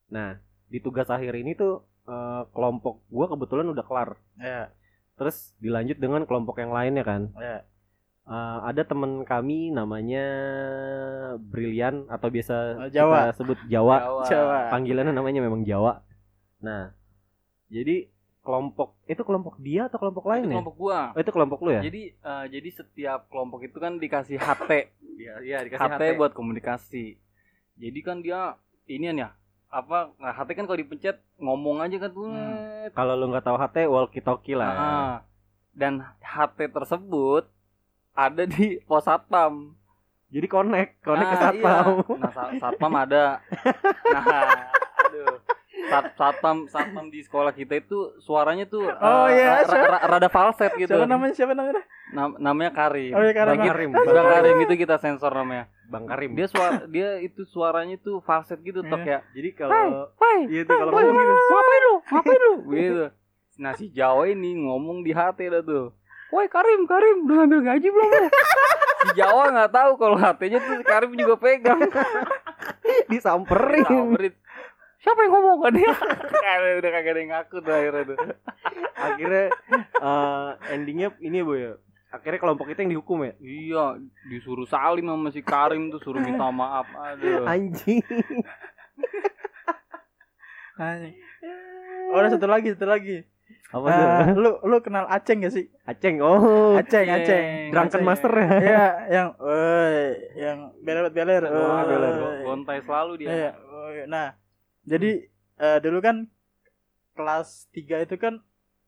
nah 0.09 0.29
di 0.65 0.77
tugas 0.77 1.05
akhir 1.07 1.33
ini 1.35 1.53
tuh 1.53 1.85
eh, 2.03 2.43
kelompok 2.49 3.05
gue 3.05 3.25
kebetulan 3.29 3.69
udah 3.69 3.85
kelar 3.85 4.09
Ya, 4.35 4.73
terus 5.13 5.53
dilanjut 5.57 5.95
dengan 5.95 6.25
kelompok 6.25 6.57
yang 6.57 6.73
lainnya 6.73 7.05
kan 7.05 7.29
ya. 7.35 7.61
Eh, 8.23 8.57
ada 8.63 8.81
teman 8.81 9.21
kami 9.21 9.69
namanya 9.69 10.25
Brilian 11.37 12.07
atau 12.07 12.27
biasa 12.27 12.55
Oh, 12.79 12.89
Jawa. 12.89 13.29
kita 13.29 13.33
sebut 13.35 13.59
Jawa. 13.67 14.23
Jawa. 14.25 14.71
Panggilannya 14.71 15.11
namanya 15.11 15.39
memang 15.39 15.61
Jawa. 15.61 16.01
Nah, 16.57 16.95
jadi 17.67 18.07
kelompok 18.43 18.99
itu 19.05 19.19
kelompok 19.19 19.55
dia 19.57 19.87
atau 19.87 19.97
kelompok 19.97 20.25
lain 20.25 20.43
itu 20.43 20.49
ya? 20.49 20.53
kelompok 20.53 20.75
gue 20.77 20.99
Oh, 21.09 21.19
itu 21.19 21.31
kelompok 21.31 21.59
lu 21.61 21.69
ya? 21.71 21.81
jadi 21.81 22.01
eh, 22.11 22.45
jadi 22.49 22.69
setiap 22.73 23.19
kelompok 23.27 23.63
itu 23.63 23.77
kan 23.77 23.95
dikasih 23.95 24.35
HT 24.35 24.71
Iya, 25.15 25.33
iya 25.39 25.57
HT, 25.63 26.01
buat 26.13 26.31
komunikasi 26.31 27.15
jadi 27.73 27.99
kan 27.99 28.19
dia 28.19 28.59
inian 28.85 29.15
ya 29.17 29.29
apa 29.65 30.11
nah, 30.15 30.29
HT 30.31 30.53
kan 30.53 30.65
kalau 30.65 30.75
dipencet 30.75 31.17
ngomong 31.35 31.79
aja 31.79 31.97
kan 31.97 32.11
tuh 32.11 32.27
Hmm. 32.27 32.91
Kalau 32.91 33.15
lu 33.15 33.25
nggak 33.27 33.41
tahu 33.41 33.55
HT 33.55 33.77
walkie 33.87 34.19
talkie 34.19 34.53
lah. 34.53 34.69
Ah. 34.69 35.13
dan 35.71 35.93
HT 36.19 36.67
tersebut 36.67 37.47
ada 38.11 38.43
di 38.43 38.75
pos 38.81 39.01
satpam 39.01 39.71
Jadi 40.27 40.47
connect, 40.47 40.99
connect 40.99 41.25
ke 41.25 41.31
Ah, 41.31 41.43
satpam. 41.43 41.85
iya. 41.95 42.15
Nah, 42.17 42.31
sa- 42.31 42.53
satpam 42.59 42.91
ada. 42.91 43.39
Nah. 44.13 44.72
Sat 45.83 46.15
satpam 46.15 46.65
satpam 46.65 47.07
di 47.07 47.19
sekolah 47.19 47.51
kita 47.51 47.75
itu 47.77 48.15
suaranya 48.19 48.63
tuh 48.63 48.87
Oh, 48.87 49.27
eh, 49.27 49.35
iya, 49.35 49.61
ra- 49.61 49.89
ra- 49.89 50.03
rada 50.15 50.29
falset 50.29 50.71
gitu. 50.73 50.89
Siapa 50.89 51.03
namanya? 51.03 51.33
Siapa 51.33 51.51
namanya? 51.51 51.83
Nam- 52.13 52.37
namanya 52.37 52.71
Karim. 52.71 53.11
Oh, 53.11 53.21
iya, 53.21 53.33
Karim. 53.33 53.49
Bang, 53.49 53.61
Karim. 53.65 53.89
Bang 53.91 54.05
Bang 54.05 54.27
Karim 54.29 54.57
itu 54.61 54.73
kita 54.77 54.95
sensor 54.97 55.31
namanya. 55.31 55.65
Bang 55.85 56.05
Karim. 56.05 56.31
Dia 56.33 56.47
suara 56.47 56.85
dia 56.85 57.19
itu 57.19 57.43
suaranya 57.43 57.97
tuh 57.97 58.21
falset 58.21 58.59
gitu 58.59 58.79
tok 58.81 59.03
ya. 59.03 59.19
Jadi 59.31 59.49
kalau 59.53 60.07
iya 60.47 60.61
tuh 60.63 60.73
kalau 60.73 60.91
ngomong 60.91 61.13
gitu. 61.13 61.33
ngapain 61.49 61.81
lu? 61.81 61.95
Ngapain 62.01 62.39
lu? 62.39 62.53
Gitu. 62.73 63.05
Nah, 63.53 63.71
si 63.77 63.85
Jawa 63.87 64.25
ini 64.25 64.57
ngomong 64.57 65.01
di 65.01 65.13
hati 65.13 65.45
dah 65.45 65.61
tuh. 65.61 65.93
Woi 66.33 66.49
Karim, 66.49 66.89
Karim, 66.89 67.29
udah 67.29 67.45
ngambil 67.45 67.59
gaji 67.61 67.87
belum 67.87 68.09
lu? 68.09 68.25
Si 69.03 69.09
Jawa 69.13 69.53
nggak 69.53 69.69
tahu 69.69 69.91
kalau 69.95 70.17
HT-nya 70.17 70.57
tuh 70.57 70.73
si 70.79 70.83
Karim 70.83 71.11
juga 71.13 71.35
pegang. 71.37 71.77
disamperin. 73.11 73.85
Samperin. 73.85 74.33
Siapa 75.03 75.19
yang 75.19 75.31
ngomong 75.31 75.57
kan 75.63 75.73
dia? 75.73 75.91
Kayak 76.33 76.79
udah 76.79 76.91
kagak 76.91 77.11
ada 77.11 77.19
yang 77.19 77.31
ngaku 77.31 77.55
tuh 77.59 77.73
akhirnya 77.73 78.03
tuh. 78.05 78.17
Akhirnya 78.95 79.43
eh, 79.99 80.49
endingnya 80.71 81.07
ini 81.19 81.37
ya, 81.37 81.43
Bu 81.43 81.53
ya. 81.53 81.73
Akhirnya 82.09 82.39
kelompok 82.39 82.65
kita 82.67 82.81
yang 82.81 82.93
dihukum 82.93 83.21
ya. 83.21 83.33
Iya, 83.37 83.85
disuruh 84.27 84.63
salim 84.63 85.03
sama 85.03 85.27
si 85.27 85.41
Karim 85.41 85.89
tuh 85.89 85.99
suruh 85.99 86.19
minta 86.19 86.47
maaf. 86.47 86.85
Aduh. 86.87 87.43
Anjing. 87.43 87.99
Anjing. 90.75 91.15
Oh, 92.09 92.17
ada 92.17 92.29
satu 92.29 92.45
lagi, 92.45 92.71
satu 92.71 92.85
lagi. 92.85 93.25
Apa 93.69 93.85
Eh, 93.85 93.97
tuh? 94.29 94.37
lu 94.37 94.51
lu 94.63 94.77
kenal 94.79 95.09
Aceng 95.09 95.41
gak 95.41 95.51
sih? 95.51 95.65
Aceng. 95.83 96.21
Oh, 96.21 96.77
Aceng, 96.77 97.09
Aceng. 97.09 97.17
Aceng. 97.17 97.45
Drunken 97.73 97.89
Aceng. 97.91 98.03
Master 98.05 98.31
ya. 98.31 98.47
Iya, 98.53 98.85
yang 99.09 99.27
woi, 99.35 99.97
yang 100.37 100.57
beler-beler. 100.79 101.41
Wah, 101.43 101.57
woi. 101.81 101.89
beler. 101.89 102.13
go- 102.13 102.37
gontai 102.45 102.79
selalu 102.79 103.13
dia. 103.17 103.29
Iya, 103.29 103.51
woi. 103.65 104.05
Nah, 104.05 104.37
jadi 104.83 105.11
eh, 105.57 105.79
dulu 105.79 105.99
kan 105.99 106.27
kelas 107.13 107.69
3 107.71 108.03
itu 108.03 108.15
kan 108.15 108.39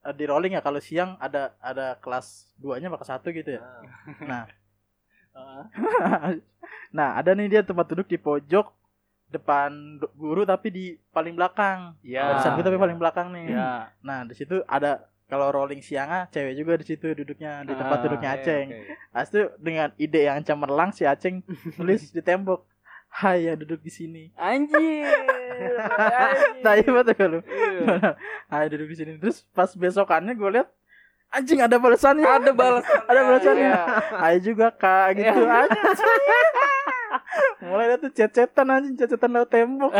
eh, 0.01 0.13
di 0.13 0.25
rolling 0.25 0.53
ya 0.53 0.61
kalau 0.61 0.79
siang 0.79 1.15
ada 1.17 1.53
ada 1.59 1.95
kelas 1.97 2.51
2-nya 2.57 2.87
sama 2.87 2.97
kelas 2.97 3.13
1 3.21 3.31
gitu 3.33 3.49
ya. 3.51 3.61
Nah, 4.23 4.43
Ah. 5.35 5.67
nah 6.95 7.19
ada 7.19 7.35
nih 7.35 7.51
dia 7.51 7.59
tempat 7.59 7.91
duduk 7.91 8.07
di 8.07 8.15
pojok 8.15 8.71
depan 9.27 9.99
guru 10.15 10.47
tapi 10.47 10.71
di 10.71 10.85
paling 11.11 11.35
belakang. 11.35 11.91
Iya. 11.99 12.39
Barisan 12.39 12.55
gue 12.55 12.63
tapi 12.63 12.79
paling 12.79 12.95
belakang 12.95 13.35
nih. 13.35 13.51
Iya. 13.51 13.91
Nah, 13.99 14.23
di 14.23 14.31
situ 14.31 14.63
ada 14.63 15.03
kalau 15.27 15.51
rolling 15.51 15.83
siangnya 15.83 16.31
cewek 16.31 16.55
juga 16.55 16.79
di 16.79 16.87
situ 16.87 17.11
duduknya 17.11 17.67
di 17.67 17.75
tempat 17.75 17.99
Ah, 17.99 18.03
duduknya 18.07 18.29
oke, 18.31 18.39
Aceng. 18.47 18.67
oke. 18.71 18.93
Habis 19.11 19.29
itu 19.35 19.41
dengan 19.59 19.89
ide 19.99 20.21
yang 20.23 20.39
cemerlang 20.39 20.89
si 20.95 21.03
Aceng 21.03 21.43
tulis 21.75 21.99
di 22.15 22.21
tembok, 22.23 22.63
"Hai 23.15 23.45
yang 23.45 23.57
duduk 23.57 23.79
di 23.79 23.89
sini." 23.89 24.23
Anjir. 24.35 25.07
Nah, 26.59 26.75
iya 26.75 26.89
betul 26.89 27.15
kalau 27.15 27.39
Iya. 27.41 28.11
Hai 28.51 28.67
duduk 28.67 28.91
di 28.91 28.97
sini. 28.97 29.11
Terus 29.15 29.47
pas 29.49 29.71
besokannya 29.71 30.33
gue 30.33 30.49
lihat 30.51 30.67
anjing 31.31 31.59
ada 31.59 31.75
balasannya. 31.75 32.27
Ada 32.27 32.51
balas. 32.51 32.83
Ada 33.09 33.21
balasannya. 33.23 33.69
Iya. 33.71 33.83
Hai 34.13 34.35
juga 34.39 34.67
kak 34.69 35.15
gitu 35.15 35.41
anjing. 35.41 35.83
Mulai 37.61 37.85
dia 37.87 37.97
tuh 37.97 38.11
chat-chatan 38.11 38.67
anjing, 38.67 38.93
chat-chatan 38.95 39.31
lewat 39.31 39.49
tembok. 39.49 39.91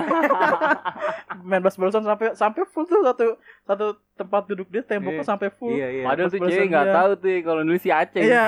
Main 1.42 1.62
balas 1.62 1.76
balasan 1.76 2.04
sampai 2.04 2.28
sampai 2.36 2.62
full 2.68 2.84
tuh 2.84 3.00
satu 3.02 3.26
satu 3.64 3.86
tempat 4.14 4.44
duduk 4.46 4.68
dia 4.68 4.84
temboknya 4.84 5.24
Iya. 5.24 5.28
sampai 5.28 5.48
full. 5.50 5.72
Iya, 5.72 5.88
iya. 5.90 6.04
Padahal 6.04 6.28
tuh 6.30 6.40
cewek 6.42 6.68
nggak 6.68 6.84
balasan 6.84 6.98
tahu 7.00 7.12
tuh 7.16 7.32
kalau 7.42 7.62
nulis 7.64 7.80
si 7.80 7.90
Aceh. 7.90 8.22
Iya, 8.22 8.44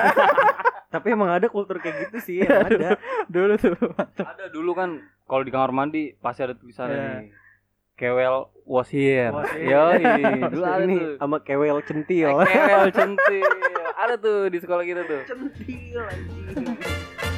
Tapi 0.88 1.12
emang 1.12 1.28
ada 1.28 1.46
kultur 1.46 1.76
kayak 1.76 2.08
gitu 2.08 2.16
sih, 2.18 2.36
emang 2.42 2.64
ada. 2.70 2.96
dulu 3.26 3.54
tuh. 3.54 3.76
Ada 4.16 4.48
dulu 4.48 4.72
kan 4.72 4.96
kalau 5.22 5.42
di 5.42 5.50
kamar 5.50 5.68
mandi 5.68 6.16
pasti 6.16 6.40
ada 6.40 6.52
tulisannya 6.52 6.96
Iya. 6.96 7.12
nih. 7.20 7.28
Kewel 7.94 8.36
was 8.64 8.88
here. 8.88 9.28
Was 9.28 9.50
here. 9.50 9.68
Yoi, 9.68 10.00
dulu 10.54 10.64
ada 10.64 10.80
ini 10.80 10.96
tuh. 10.96 11.14
sama 11.18 11.36
kewel 11.40 11.82
centil 11.82 12.30
Kewel 12.40 12.88
centil. 12.88 13.50
Ada 13.92 14.14
tuh 14.16 14.46
di 14.46 14.58
sekolah 14.58 14.82
kita 14.82 15.02
tuh. 15.02 15.22
centil 15.26 15.98
anjing 16.00 16.78